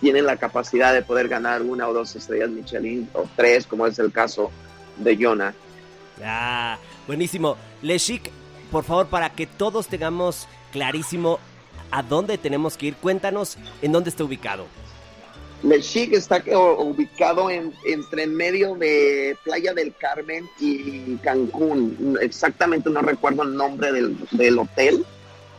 tienen 0.00 0.26
la 0.26 0.36
capacidad 0.36 0.92
de 0.92 1.02
poder 1.02 1.28
ganar 1.28 1.62
una 1.62 1.88
o 1.88 1.92
dos 1.92 2.16
estrellas 2.16 2.50
Michelin 2.50 3.08
o 3.12 3.28
tres, 3.36 3.66
como 3.66 3.86
es 3.86 3.98
el 3.98 4.12
caso 4.12 4.50
de 4.96 5.16
Jonah. 5.16 5.54
Ah, 6.24 6.78
buenísimo. 7.06 7.56
Le 7.82 7.98
Chic, 7.98 8.30
por 8.70 8.84
favor, 8.84 9.08
para 9.08 9.30
que 9.30 9.46
todos 9.46 9.86
tengamos 9.88 10.48
clarísimo 10.72 11.38
a 11.90 12.02
dónde 12.02 12.38
tenemos 12.38 12.76
que 12.76 12.86
ir, 12.86 12.96
cuéntanos 12.96 13.58
en 13.82 13.92
dónde 13.92 14.10
está 14.10 14.24
ubicado. 14.24 14.66
Le 15.62 15.80
Chic 15.80 16.14
está 16.14 16.42
ubicado 16.78 17.50
en, 17.50 17.72
entre 17.84 18.22
en 18.22 18.34
medio 18.34 18.74
de 18.76 19.36
Playa 19.44 19.74
del 19.74 19.94
Carmen 19.94 20.48
y 20.58 21.16
Cancún. 21.16 22.18
Exactamente 22.20 22.88
no 22.88 23.02
recuerdo 23.02 23.42
el 23.42 23.54
nombre 23.54 23.92
del, 23.92 24.16
del 24.30 24.58
hotel, 24.58 25.04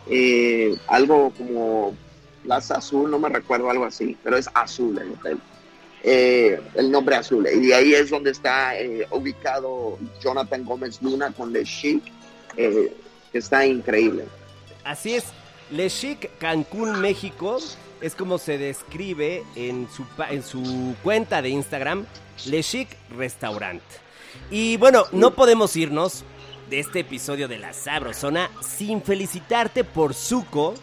eh, 0.07 0.75
algo 0.87 1.31
como 1.37 1.95
Plaza 2.43 2.77
Azul, 2.77 3.11
no 3.11 3.19
me 3.19 3.29
recuerdo 3.29 3.69
algo 3.69 3.85
así, 3.85 4.17
pero 4.23 4.37
es 4.37 4.49
azul 4.53 4.97
el 4.97 5.11
hotel. 5.11 5.37
Eh, 6.03 6.59
el 6.73 6.89
nombre 6.89 7.15
azul. 7.15 7.47
Y 7.61 7.71
ahí 7.71 7.93
es 7.93 8.09
donde 8.09 8.31
está 8.31 8.79
eh, 8.79 9.05
ubicado 9.11 9.99
Jonathan 10.19 10.65
Gómez 10.65 10.99
Luna 11.01 11.31
con 11.31 11.53
Le 11.53 11.63
Chic, 11.63 12.03
eh, 12.57 12.91
que 13.31 13.37
está 13.37 13.65
increíble. 13.65 14.25
Así 14.83 15.13
es, 15.13 15.25
Le 15.69 15.89
Chic 15.89 16.35
Cancún, 16.39 16.99
México, 17.01 17.59
es 18.01 18.15
como 18.15 18.37
se 18.37 18.57
describe 18.57 19.43
en 19.55 19.87
su, 19.89 20.05
en 20.29 20.43
su 20.43 20.95
cuenta 21.03 21.41
de 21.41 21.49
Instagram, 21.49 22.05
Le 22.45 22.63
Chic 22.63 22.89
Restaurant. 23.15 23.81
Y 24.49 24.77
bueno, 24.77 25.05
no 25.11 25.35
podemos 25.35 25.75
irnos 25.75 26.23
de 26.69 26.79
este 26.79 27.01
episodio 27.01 27.47
de 27.47 27.59
La 27.59 27.73
Sabrosona 27.73 28.49
sin 28.61 29.01
felicitarte 29.01 29.83
por 29.83 30.13
Zuko, 30.13 30.73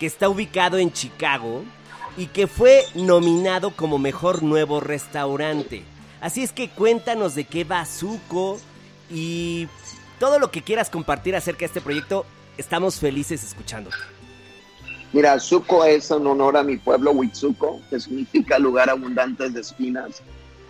que 0.00 0.06
está 0.06 0.28
ubicado 0.28 0.78
en 0.78 0.92
Chicago 0.92 1.62
y 2.16 2.26
que 2.26 2.46
fue 2.46 2.84
nominado 2.94 3.70
como 3.70 3.98
mejor 3.98 4.42
nuevo 4.42 4.80
restaurante. 4.80 5.84
Así 6.20 6.42
es 6.42 6.52
que 6.52 6.70
cuéntanos 6.70 7.34
de 7.34 7.44
qué 7.44 7.64
va 7.64 7.84
Zuko 7.84 8.58
y 9.10 9.68
todo 10.18 10.38
lo 10.38 10.50
que 10.50 10.62
quieras 10.62 10.90
compartir 10.90 11.36
acerca 11.36 11.60
de 11.60 11.66
este 11.66 11.80
proyecto. 11.80 12.24
Estamos 12.56 12.98
felices 12.98 13.44
escuchándote. 13.44 14.15
Mira, 15.12 15.38
Zuko 15.38 15.84
es 15.84 16.10
en 16.10 16.26
honor 16.26 16.56
a 16.56 16.62
mi 16.62 16.76
pueblo 16.76 17.12
Huitzuco, 17.12 17.80
que 17.88 18.00
significa 18.00 18.58
lugar 18.58 18.90
abundante 18.90 19.48
de 19.48 19.60
espinas. 19.60 20.22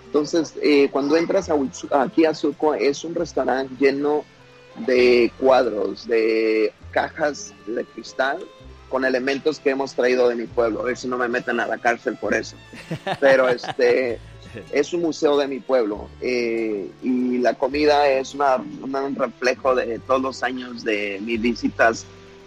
Entonces, 0.06 0.54
eh, 0.62 0.88
cuando 0.90 1.16
entras 1.16 1.50
a 1.50 2.02
aquí 2.02 2.24
a 2.24 2.34
Zuko, 2.34 2.74
es 2.74 3.04
un 3.04 3.14
restaurante 3.14 3.74
lleno 3.78 4.24
de 4.86 5.32
cuadros, 5.38 6.06
de 6.06 6.72
cajas 6.90 7.54
de 7.66 7.84
cristal 7.84 8.38
con 8.88 9.04
elementos 9.04 9.58
que 9.58 9.70
hemos 9.70 9.94
traído 9.94 10.28
de 10.28 10.36
mi 10.36 10.46
pueblo. 10.46 10.80
A 10.80 10.84
ver 10.84 10.96
si 10.96 11.08
no 11.08 11.18
me 11.18 11.28
meten 11.28 11.58
a 11.60 11.66
la 11.66 11.78
cárcel 11.78 12.16
por 12.16 12.34
eso. 12.34 12.56
Pero 13.20 13.48
este 13.50 14.18
es 14.72 14.92
un 14.92 15.02
museo 15.02 15.36
de 15.36 15.48
mi 15.48 15.60
pueblo 15.60 16.08
eh, 16.20 16.90
y 17.02 17.38
la 17.38 17.54
comida 17.54 18.08
es 18.08 18.34
un 18.34 19.14
reflejo 19.16 19.74
de 19.74 19.98
todos 19.98 20.22
los 20.22 20.42
años 20.42 20.84
de 20.84 21.18
mis 21.22 21.40
visitas 21.40 22.06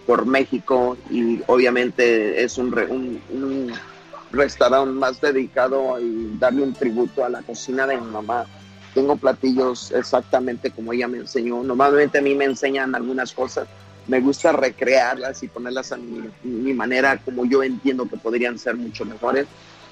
por 0.10 0.26
México 0.26 0.98
y 1.12 1.40
obviamente 1.46 2.44
es 2.44 2.58
un, 2.58 2.74
un, 3.30 3.72
restaurante 4.32 4.92
más 4.92 5.22
dedicado 5.22 5.94
a 5.94 6.00
darle 6.40 6.64
un 6.64 6.74
tributo 6.74 7.24
a 7.24 7.30
la 7.30 7.44
cocina 7.44 7.86
de 7.86 7.98
mi 7.98 8.08
mamá. 8.08 8.48
Tengo 8.96 9.18
platillos 9.18 9.92
exactamente 9.92 10.72
como 10.72 10.94
ella 10.94 11.08
me 11.08 11.20
enseñó. 11.20 11.62
Normalmente 11.62 12.18
a 12.18 12.22
mí 12.24 12.34
me 12.34 12.46
enseñan 12.46 12.96
algunas 12.96 13.34
cosas, 13.34 13.68
me 14.08 14.20
gusta 14.20 14.52
recrearlas 14.52 15.44
y 15.44 15.48
ponerlas 15.48 15.92
a 15.92 15.98
mi, 15.98 16.28
mi 16.42 16.74
manera 16.74 17.22
como 17.24 17.46
yo 17.46 17.62
entiendo 17.62 18.10
que 18.10 18.18
podrían 18.18 18.58
ser 18.58 18.78
mucho 18.78 19.06
mejores 19.06 19.46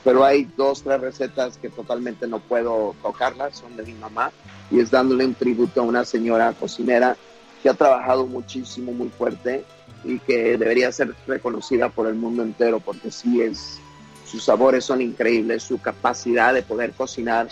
pero 0.03 0.23
hay 0.23 0.49
dos, 0.55 0.81
tres 0.83 1.01
recetas 1.01 1.57
que 1.57 1.69
totalmente 1.69 2.27
no 2.27 2.39
puedo 2.39 2.95
tocarlas, 3.03 3.57
son 3.57 3.75
de 3.75 3.83
mi 3.83 3.93
mamá, 3.93 4.31
y 4.71 4.79
es 4.79 4.89
dándole 4.89 5.25
un 5.25 5.33
tributo 5.33 5.81
a 5.81 5.83
una 5.83 6.05
señora 6.05 6.53
cocinera 6.53 7.17
que 7.61 7.67
ha 7.67 7.73
trabajado 7.73 8.25
muchísimo, 8.25 8.93
muy 8.93 9.09
fuerte, 9.09 9.65
y 10.03 10.19
que 10.19 10.57
debería 10.57 10.91
ser 10.91 11.13
reconocida 11.25 11.89
por 11.89 12.07
el 12.07 12.15
mundo 12.15 12.43
entero 12.43 12.79
porque 12.79 13.11
sí 13.11 13.41
es, 13.41 13.79
sus 14.25 14.43
sabores 14.43 14.85
son 14.85 15.01
increíbles, 15.01 15.63
su 15.63 15.79
capacidad 15.79 16.53
de 16.53 16.61
poder 16.61 16.91
cocinar, 16.91 17.47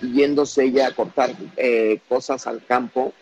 yéndose 0.00 0.64
ella 0.64 0.88
a 0.88 0.94
cortar 0.94 1.34
eh, 1.56 2.00
cosas 2.08 2.46
al 2.46 2.64
campo 2.64 3.12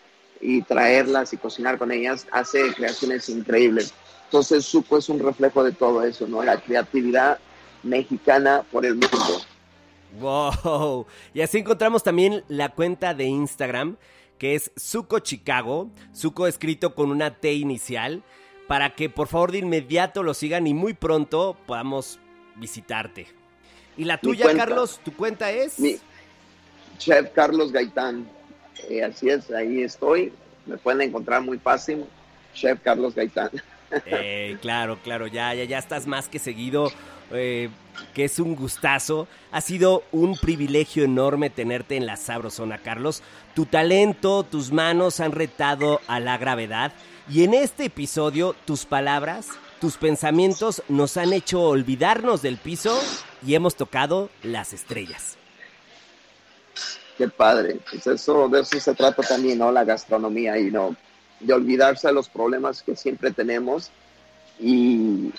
y 0.41 0.61
traerlas 0.61 1.33
y 1.33 1.37
cocinar 1.37 1.77
con 1.77 1.91
ellas, 1.91 2.27
hace 2.31 2.73
creaciones 2.73 3.29
increíbles. 3.29 3.93
Entonces, 4.25 4.65
Suco 4.65 4.97
es 4.97 5.07
un 5.07 5.19
reflejo 5.19 5.63
de 5.63 5.71
todo 5.71 6.03
eso, 6.03 6.27
¿no? 6.27 6.43
La 6.43 6.59
creatividad 6.59 7.39
mexicana 7.83 8.63
por 8.71 8.85
el 8.85 8.95
mundo. 8.95 9.41
Wow. 10.19 11.05
Y 11.33 11.41
así 11.41 11.59
encontramos 11.59 12.03
también 12.03 12.43
la 12.47 12.69
cuenta 12.69 13.13
de 13.13 13.25
Instagram, 13.25 13.97
que 14.37 14.55
es 14.55 14.71
Suco 14.75 15.19
Chicago, 15.19 15.89
Suco 16.13 16.47
escrito 16.47 16.95
con 16.95 17.11
una 17.11 17.35
T 17.35 17.53
inicial 17.53 18.23
para 18.67 18.95
que 18.95 19.09
por 19.09 19.27
favor 19.27 19.51
de 19.51 19.59
inmediato 19.59 20.23
lo 20.23 20.33
sigan 20.33 20.67
y 20.67 20.73
muy 20.73 20.93
pronto 20.93 21.57
podamos 21.65 22.19
visitarte. 22.55 23.27
¿Y 23.97 24.05
la 24.05 24.17
tuya, 24.17 24.53
Carlos? 24.55 24.99
¿Tu 25.03 25.13
cuenta 25.13 25.51
es? 25.51 25.79
Mi 25.79 25.97
Chef 26.97 27.29
Carlos 27.31 27.71
Gaitán. 27.71 28.27
Eh, 28.89 29.03
así 29.03 29.29
es, 29.29 29.51
ahí 29.51 29.83
estoy. 29.83 30.33
Me 30.65 30.77
pueden 30.77 31.01
encontrar 31.01 31.41
muy 31.41 31.57
fácil. 31.59 32.05
Chef 32.53 32.79
Carlos 32.81 33.15
Gaitán. 33.15 33.49
Eh, 34.05 34.57
claro, 34.61 34.97
claro, 35.03 35.27
ya, 35.27 35.53
ya, 35.53 35.63
ya 35.63 35.77
estás 35.77 36.07
más 36.07 36.27
que 36.27 36.39
seguido. 36.39 36.91
Eh, 37.31 37.69
que 38.13 38.25
es 38.25 38.39
un 38.39 38.55
gustazo. 38.55 39.27
Ha 39.51 39.61
sido 39.61 40.03
un 40.11 40.37
privilegio 40.37 41.03
enorme 41.03 41.49
tenerte 41.49 41.97
en 41.97 42.05
la 42.05 42.17
Sabrosona, 42.17 42.79
Carlos. 42.79 43.21
Tu 43.53 43.65
talento, 43.65 44.43
tus 44.43 44.71
manos 44.71 45.19
han 45.19 45.31
retado 45.31 46.01
a 46.07 46.19
la 46.19 46.37
gravedad 46.37 46.91
y 47.29 47.43
en 47.43 47.53
este 47.53 47.85
episodio, 47.85 48.55
tus 48.65 48.85
palabras, 48.85 49.47
tus 49.81 49.97
pensamientos 49.97 50.83
nos 50.87 51.17
han 51.17 51.33
hecho 51.33 51.61
olvidarnos 51.61 52.41
del 52.41 52.57
piso 52.57 52.99
y 53.45 53.55
hemos 53.55 53.75
tocado 53.75 54.29
las 54.43 54.73
estrellas. 54.73 55.37
Qué 57.17 57.29
padre. 57.29 57.79
Pues 57.89 58.05
eso, 58.07 58.47
de 58.49 58.61
eso 58.61 58.79
se 58.79 58.93
trata 58.93 59.23
también, 59.23 59.57
¿no? 59.57 59.71
La 59.71 59.83
gastronomía 59.83 60.57
y 60.59 60.69
no 60.69 60.95
de 61.39 61.53
olvidarse 61.53 62.07
de 62.07 62.13
los 62.13 62.29
problemas 62.29 62.81
que 62.81 62.95
siempre 62.95 63.31
tenemos 63.31 63.91
y 64.59 65.31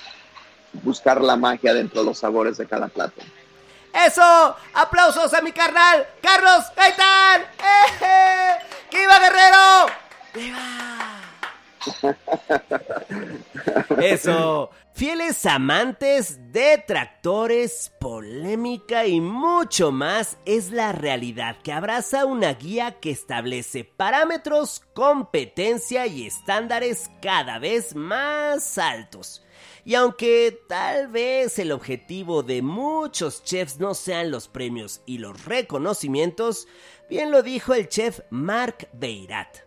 buscar 0.82 1.20
la 1.20 1.36
magia 1.36 1.74
dentro 1.74 2.00
de 2.00 2.06
los 2.06 2.18
sabores 2.18 2.56
de 2.58 2.66
cada 2.66 2.88
plato. 2.88 3.22
¡Eso! 3.92 4.56
¡Aplausos 4.74 5.32
a 5.32 5.40
mi 5.40 5.52
carnal! 5.52 6.06
¡Carlos 6.20 6.64
Gaitán! 6.76 7.42
¡Eh! 7.42 8.58
¡Que 8.90 9.02
iba 9.02 9.18
Guerrero! 9.18 9.86
¡Viva! 10.34 10.86
Eso. 14.00 14.70
Fieles 14.92 15.44
amantes, 15.44 16.52
detractores, 16.52 17.92
polémica 18.00 19.06
y 19.06 19.20
mucho 19.20 19.92
más 19.92 20.38
es 20.46 20.70
la 20.70 20.92
realidad 20.92 21.56
que 21.62 21.74
abraza 21.74 22.24
una 22.24 22.54
guía 22.54 22.98
que 22.98 23.10
establece 23.10 23.84
parámetros, 23.84 24.80
competencia 24.94 26.06
y 26.06 26.26
estándares 26.26 27.10
cada 27.20 27.58
vez 27.58 27.94
más 27.94 28.78
altos. 28.78 29.45
Y 29.86 29.94
aunque 29.94 30.64
tal 30.66 31.06
vez 31.06 31.60
el 31.60 31.70
objetivo 31.70 32.42
de 32.42 32.60
muchos 32.60 33.44
chefs 33.44 33.78
no 33.78 33.94
sean 33.94 34.32
los 34.32 34.48
premios 34.48 35.00
y 35.06 35.18
los 35.18 35.44
reconocimientos, 35.44 36.66
bien 37.08 37.30
lo 37.30 37.44
dijo 37.44 37.72
el 37.72 37.88
chef 37.88 38.18
Mark 38.30 38.88
Beirat. 38.94 39.58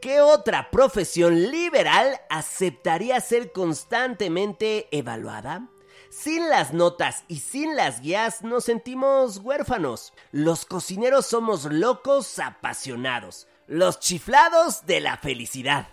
¿Qué 0.00 0.20
otra 0.20 0.72
profesión 0.72 1.52
liberal 1.52 2.20
aceptaría 2.28 3.20
ser 3.20 3.52
constantemente 3.52 4.88
evaluada? 4.90 5.68
Sin 6.10 6.48
las 6.48 6.72
notas 6.72 7.22
y 7.28 7.38
sin 7.38 7.76
las 7.76 8.00
guías 8.00 8.42
nos 8.42 8.64
sentimos 8.64 9.38
huérfanos. 9.38 10.12
Los 10.32 10.64
cocineros 10.64 11.26
somos 11.26 11.66
locos 11.66 12.40
apasionados, 12.40 13.46
los 13.68 14.00
chiflados 14.00 14.86
de 14.86 15.00
la 15.00 15.18
felicidad. 15.18 15.86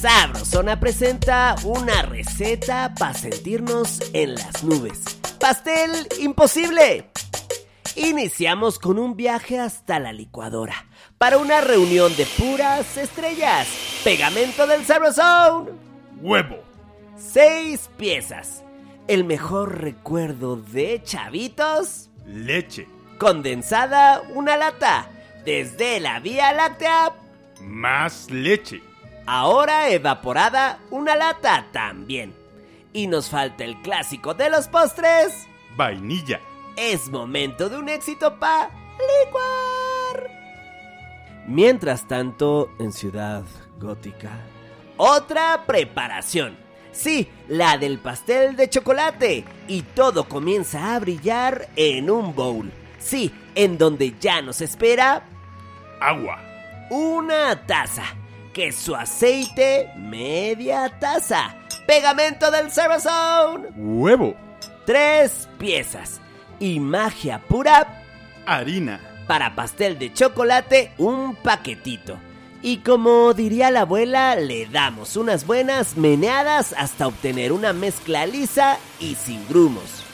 Sabrosona 0.00 0.80
presenta 0.80 1.56
una 1.62 2.00
receta 2.00 2.94
para 2.98 3.12
sentirnos 3.12 4.00
en 4.14 4.34
las 4.34 4.64
nubes. 4.64 5.02
¡Pastel 5.38 5.90
imposible! 6.18 7.10
Iniciamos 7.96 8.78
con 8.78 8.98
un 8.98 9.14
viaje 9.14 9.58
hasta 9.58 9.98
la 9.98 10.14
licuadora 10.14 10.86
para 11.18 11.36
una 11.36 11.60
reunión 11.60 12.16
de 12.16 12.24
puras 12.24 12.96
estrellas. 12.96 13.68
Pegamento 14.02 14.66
del 14.66 14.86
Sabrosón. 14.86 15.68
Huevo. 16.22 16.56
Seis 17.18 17.90
piezas. 17.98 18.64
El 19.06 19.24
mejor 19.24 19.82
recuerdo 19.82 20.56
de 20.56 21.02
chavitos. 21.04 22.08
Leche. 22.24 22.88
Condensada, 23.18 24.22
una 24.34 24.56
lata. 24.56 25.10
Desde 25.44 26.00
la 26.00 26.20
Vía 26.20 26.54
Láctea. 26.54 27.12
Más 27.60 28.30
leche 28.30 28.80
Ahora 29.26 29.90
evaporada, 29.90 30.80
una 30.90 31.14
lata 31.14 31.66
también. 31.72 32.34
Y 32.92 33.06
nos 33.06 33.28
falta 33.28 33.64
el 33.64 33.80
clásico 33.82 34.34
de 34.34 34.50
los 34.50 34.68
postres. 34.68 35.46
Vainilla. 35.76 36.40
Es 36.76 37.08
momento 37.08 37.68
de 37.68 37.76
un 37.76 37.88
éxito 37.88 38.38
pa' 38.38 38.70
licuar. 38.98 40.30
Mientras 41.46 42.06
tanto, 42.08 42.70
en 42.78 42.92
Ciudad 42.92 43.44
Gótica, 43.78 44.30
otra 44.96 45.64
preparación. 45.66 46.56
Sí, 46.92 47.28
la 47.48 47.78
del 47.78 47.98
pastel 47.98 48.56
de 48.56 48.68
chocolate. 48.68 49.44
Y 49.68 49.82
todo 49.82 50.28
comienza 50.28 50.94
a 50.94 50.98
brillar 50.98 51.68
en 51.76 52.10
un 52.10 52.34
bowl. 52.34 52.72
Sí, 52.98 53.32
en 53.54 53.78
donde 53.78 54.14
ya 54.20 54.42
nos 54.42 54.60
espera... 54.60 55.22
Agua. 56.00 56.38
Una 56.90 57.66
taza 57.66 58.19
queso 58.60 58.94
aceite, 58.94 59.90
media 59.96 60.92
taza. 61.00 61.56
Pegamento 61.86 62.50
del 62.50 62.70
Zone. 62.70 63.68
Huevo. 63.74 64.36
Tres 64.84 65.48
piezas. 65.56 66.20
Y 66.58 66.78
magia 66.78 67.40
pura. 67.40 68.04
Harina. 68.44 69.00
Para 69.26 69.54
pastel 69.54 69.98
de 69.98 70.12
chocolate, 70.12 70.92
un 70.98 71.36
paquetito. 71.36 72.18
Y 72.60 72.78
como 72.80 73.32
diría 73.32 73.70
la 73.70 73.82
abuela, 73.82 74.36
le 74.36 74.66
damos 74.66 75.16
unas 75.16 75.46
buenas 75.46 75.96
meneadas 75.96 76.74
hasta 76.76 77.06
obtener 77.06 77.52
una 77.52 77.72
mezcla 77.72 78.26
lisa 78.26 78.78
y 78.98 79.14
sin 79.14 79.48
grumos. 79.48 80.04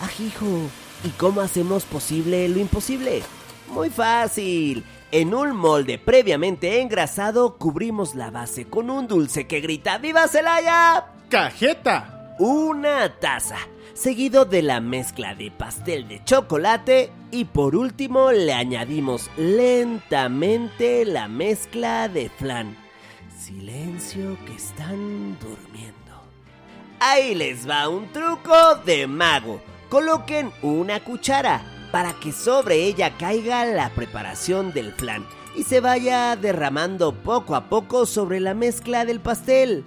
Ajijo, 0.00 0.62
¿y 1.04 1.10
cómo 1.10 1.42
hacemos 1.42 1.84
posible 1.84 2.48
lo 2.48 2.58
imposible? 2.58 3.22
Muy 3.68 3.88
fácil. 3.88 4.84
En 5.10 5.32
un 5.32 5.56
molde 5.56 5.98
previamente 5.98 6.82
engrasado 6.82 7.56
cubrimos 7.56 8.14
la 8.14 8.30
base 8.30 8.66
con 8.66 8.90
un 8.90 9.08
dulce 9.08 9.46
que 9.46 9.60
grita 9.60 9.96
¡Viva 9.96 10.28
Celaya! 10.28 11.06
¡Cajeta! 11.30 12.34
Una 12.38 13.18
taza, 13.18 13.56
seguido 13.94 14.44
de 14.44 14.60
la 14.60 14.80
mezcla 14.80 15.34
de 15.34 15.50
pastel 15.50 16.08
de 16.08 16.22
chocolate 16.24 17.10
y 17.30 17.46
por 17.46 17.74
último 17.74 18.32
le 18.32 18.52
añadimos 18.52 19.30
lentamente 19.38 21.06
la 21.06 21.26
mezcla 21.26 22.08
de 22.08 22.28
flan. 22.28 22.76
Silencio 23.34 24.36
que 24.44 24.56
están 24.56 25.38
durmiendo. 25.38 25.94
Ahí 27.00 27.34
les 27.34 27.66
va 27.66 27.88
un 27.88 28.12
truco 28.12 28.74
de 28.84 29.06
mago. 29.06 29.62
Coloquen 29.88 30.52
una 30.60 31.00
cuchara 31.00 31.77
para 31.90 32.12
que 32.14 32.32
sobre 32.32 32.84
ella 32.84 33.16
caiga 33.16 33.64
la 33.64 33.90
preparación 33.90 34.72
del 34.72 34.92
flan 34.92 35.26
y 35.56 35.64
se 35.64 35.80
vaya 35.80 36.36
derramando 36.36 37.12
poco 37.12 37.56
a 37.56 37.68
poco 37.68 38.06
sobre 38.06 38.40
la 38.40 38.54
mezcla 38.54 39.04
del 39.04 39.20
pastel. 39.20 39.84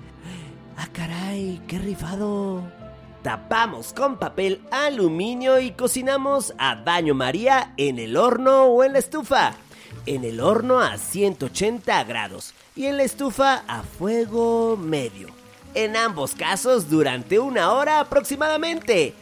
¡Ah, 0.78 0.88
caray! 0.91 1.62
¡Qué 1.68 1.80
rifado! 1.80 2.64
Tapamos 3.24 3.93
con 3.93 4.18
papel 4.18 4.62
aluminio 4.72 5.60
y 5.60 5.72
cocinamos 5.72 6.54
a 6.58 6.76
baño 6.76 7.14
María 7.14 7.74
en 7.78 7.99
el 7.99 8.18
horno 8.18 8.66
o 8.66 8.84
en 8.84 8.93
la 8.93 8.99
estufa. 8.99 9.54
En 10.08 10.24
el 10.24 10.39
horno 10.39 10.80
a 10.80 10.97
180 10.97 12.04
grados 12.06 12.56
y 12.76 12.86
en 12.86 12.97
la 12.97 13.04
estufa 13.04 13.64
a 13.68 13.84
fuego 13.84 14.76
medio. 14.76 15.28
En 15.76 15.95
ambos 15.95 16.34
casos 16.34 16.89
durante 16.89 17.38
una 17.38 17.72
hora 17.72 17.99
aproximadamente. 17.99 19.14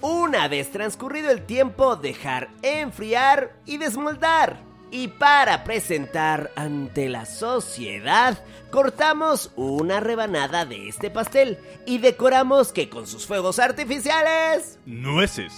Una 0.00 0.46
vez 0.48 0.70
transcurrido 0.70 1.30
el 1.30 1.44
tiempo, 1.44 1.96
dejar 1.96 2.48
enfriar 2.62 3.52
y 3.66 3.78
desmoldar. 3.78 4.60
Y 4.90 5.08
para 5.08 5.64
presentar 5.64 6.50
ante 6.56 7.08
la 7.10 7.26
sociedad, 7.26 8.42
cortamos 8.70 9.52
una 9.56 10.00
rebanada 10.00 10.64
de 10.64 10.88
este 10.88 11.10
pastel 11.10 11.58
y 11.84 11.98
decoramos 11.98 12.72
que 12.72 12.88
con 12.88 13.06
sus 13.06 13.26
fuegos 13.26 13.58
artificiales 13.58 14.78
Nueces. 14.86 15.52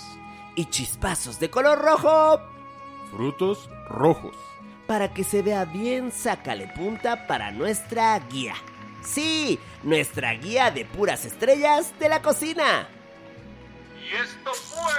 y 0.57 0.65
chispazos 0.65 1.39
de 1.39 1.49
color 1.49 1.79
rojo 1.79 2.41
Frutos 3.13 3.69
rojos. 3.89 4.35
para 4.89 5.13
que 5.15 5.23
se 5.23 5.43
vea 5.43 5.65
bien 5.65 6.11
sácale 6.11 6.67
punta 6.75 7.29
para 7.29 7.53
nuestra 7.53 8.19
guía. 8.31 8.55
Sí, 9.05 9.61
nuestra 9.85 10.33
guía 10.33 10.71
de 10.73 10.85
puras 10.87 11.25
estrellas 11.25 11.93
de 12.01 12.09
la 12.09 12.21
cocina. 12.21 12.89
Y 14.11 14.13
esto 14.13 14.53
fue 14.55 14.93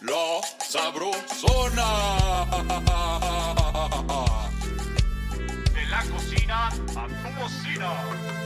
La 0.00 0.40
Sabrosona. 0.58 1.86
de 5.72 5.86
la 5.86 6.02
cocina 6.10 6.66
a 6.66 7.06
tu 7.06 7.40
bocina. 7.40 8.45